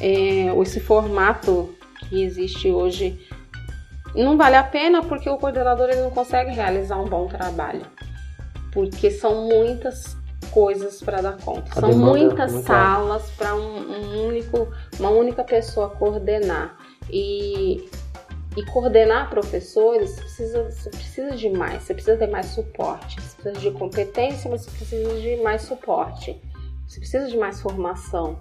[0.00, 3.18] É, esse formato que existe hoje
[4.14, 7.86] não vale a pena porque o coordenador ele não consegue realizar um bom trabalho.
[8.72, 10.16] Porque são muitas
[10.50, 11.70] coisas para dar conta.
[11.72, 16.76] A são é muitas muito salas para um, um único, uma única pessoa coordenar.
[17.10, 17.88] E,
[18.56, 23.70] e coordenar professores precisa, você precisa de mais, você precisa ter mais suporte, você precisa
[23.70, 26.40] de competência, mas você precisa de mais suporte,
[26.86, 28.38] você precisa de mais formação.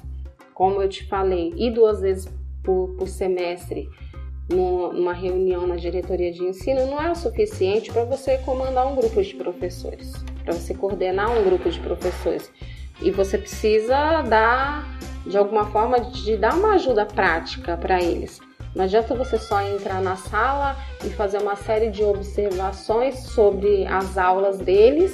[0.54, 2.32] Como eu te falei, ir duas vezes
[2.64, 3.90] por, por semestre
[4.50, 9.22] numa reunião na diretoria de ensino não é o suficiente para você comandar um grupo
[9.22, 10.14] de professores,
[10.44, 12.52] para você coordenar um grupo de professores.
[13.02, 14.86] E você precisa dar,
[15.26, 18.40] de alguma forma, de dar uma ajuda prática para eles.
[18.76, 20.76] Não adianta você só entrar na sala
[21.06, 25.14] e fazer uma série de observações sobre as aulas deles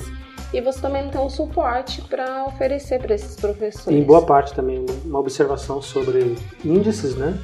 [0.54, 4.00] e você também não tem um suporte para oferecer para esses professores.
[4.00, 7.38] Em boa parte também, uma observação sobre índices, né?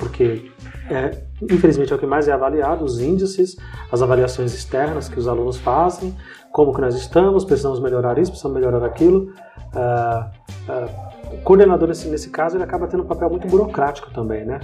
[0.00, 0.50] Porque,
[0.90, 3.56] é, infelizmente, é o que mais é avaliado, os índices,
[3.92, 6.16] as avaliações externas que os alunos fazem,
[6.50, 9.32] como que nós estamos, precisamos melhorar isso, precisamos melhorar aquilo.
[9.74, 14.44] Uh, uh, o coordenador, nesse, nesse caso, ele acaba tendo um papel muito burocrático também,
[14.44, 14.58] né?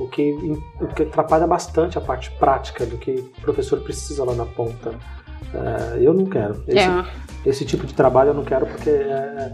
[0.00, 0.32] O que,
[0.80, 4.90] o que atrapalha bastante a parte prática do que o professor precisa lá na ponta.
[4.90, 6.64] Uh, eu não quero.
[6.66, 7.04] Esse, é.
[7.44, 9.52] esse, tipo de trabalho eu não quero porque é,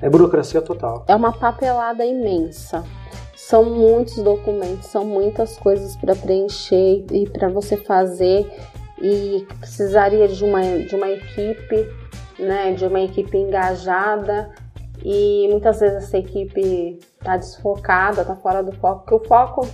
[0.00, 1.04] é burocracia total.
[1.06, 2.82] É uma papelada imensa.
[3.46, 8.50] São muitos documentos, são muitas coisas para preencher e para você fazer
[8.98, 11.86] e precisaria de uma, de uma equipe,
[12.38, 14.50] né, de uma equipe engajada
[15.04, 19.68] e muitas vezes essa equipe está desfocada, está fora do foco, porque o foco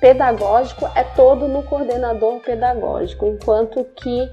[0.00, 4.30] pedagógico é todo no coordenador pedagógico, enquanto que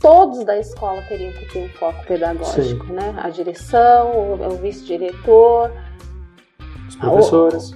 [0.00, 2.92] todos da escola teriam que ter um foco pedagógico, Sim.
[2.92, 3.14] né?
[3.18, 5.72] A direção, o, o vice-diretor,
[6.92, 7.72] os professores,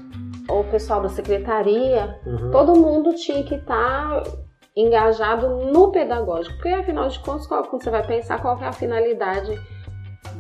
[0.49, 2.51] o, o, pessoal da secretaria, uhum.
[2.51, 4.31] todo mundo tinha que estar tá
[4.77, 9.59] engajado no pedagógico, porque afinal de contas, quando você vai pensar qual é a finalidade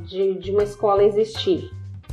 [0.04, 1.70] de, de uma escola existir.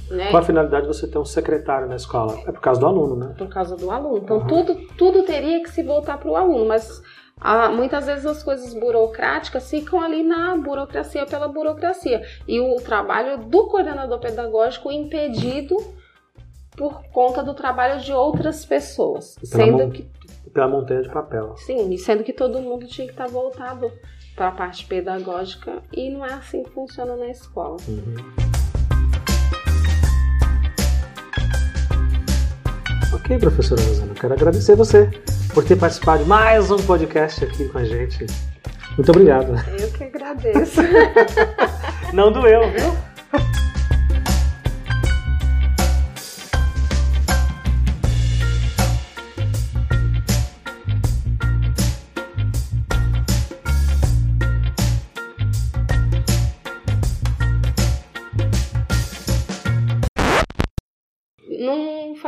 [0.09, 0.29] Né?
[0.29, 2.37] Qual a finalidade de você ter um secretário na escola?
[2.45, 3.35] É por causa do aluno, né?
[3.37, 4.17] Por causa do aluno.
[4.17, 4.47] Então uhum.
[4.47, 7.01] tudo, tudo teria que se voltar para o aluno, mas
[7.39, 12.21] ah, muitas vezes as coisas burocráticas ficam ali na burocracia pela burocracia.
[12.47, 15.75] E o trabalho do coordenador pedagógico impedido
[16.75, 19.35] por conta do trabalho de outras pessoas.
[19.43, 20.07] Sendo que.
[20.53, 21.55] Pela montanha de papel.
[21.57, 23.91] Sim, e sendo que todo mundo tinha que estar voltado
[24.35, 27.77] para a parte pedagógica e não é assim que funciona na escola.
[27.87, 28.15] Uhum.
[33.15, 35.09] Ok, professora Rosana, quero agradecer você
[35.53, 38.25] por ter participado de mais um podcast aqui com a gente.
[38.97, 39.53] Muito obrigado.
[39.79, 40.81] Eu que agradeço.
[42.13, 42.93] não doeu, viu?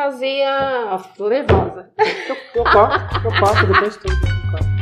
[0.06, 1.90] fazia levosa.
[1.98, 4.75] Eu, eu, eu passo, depois tudo.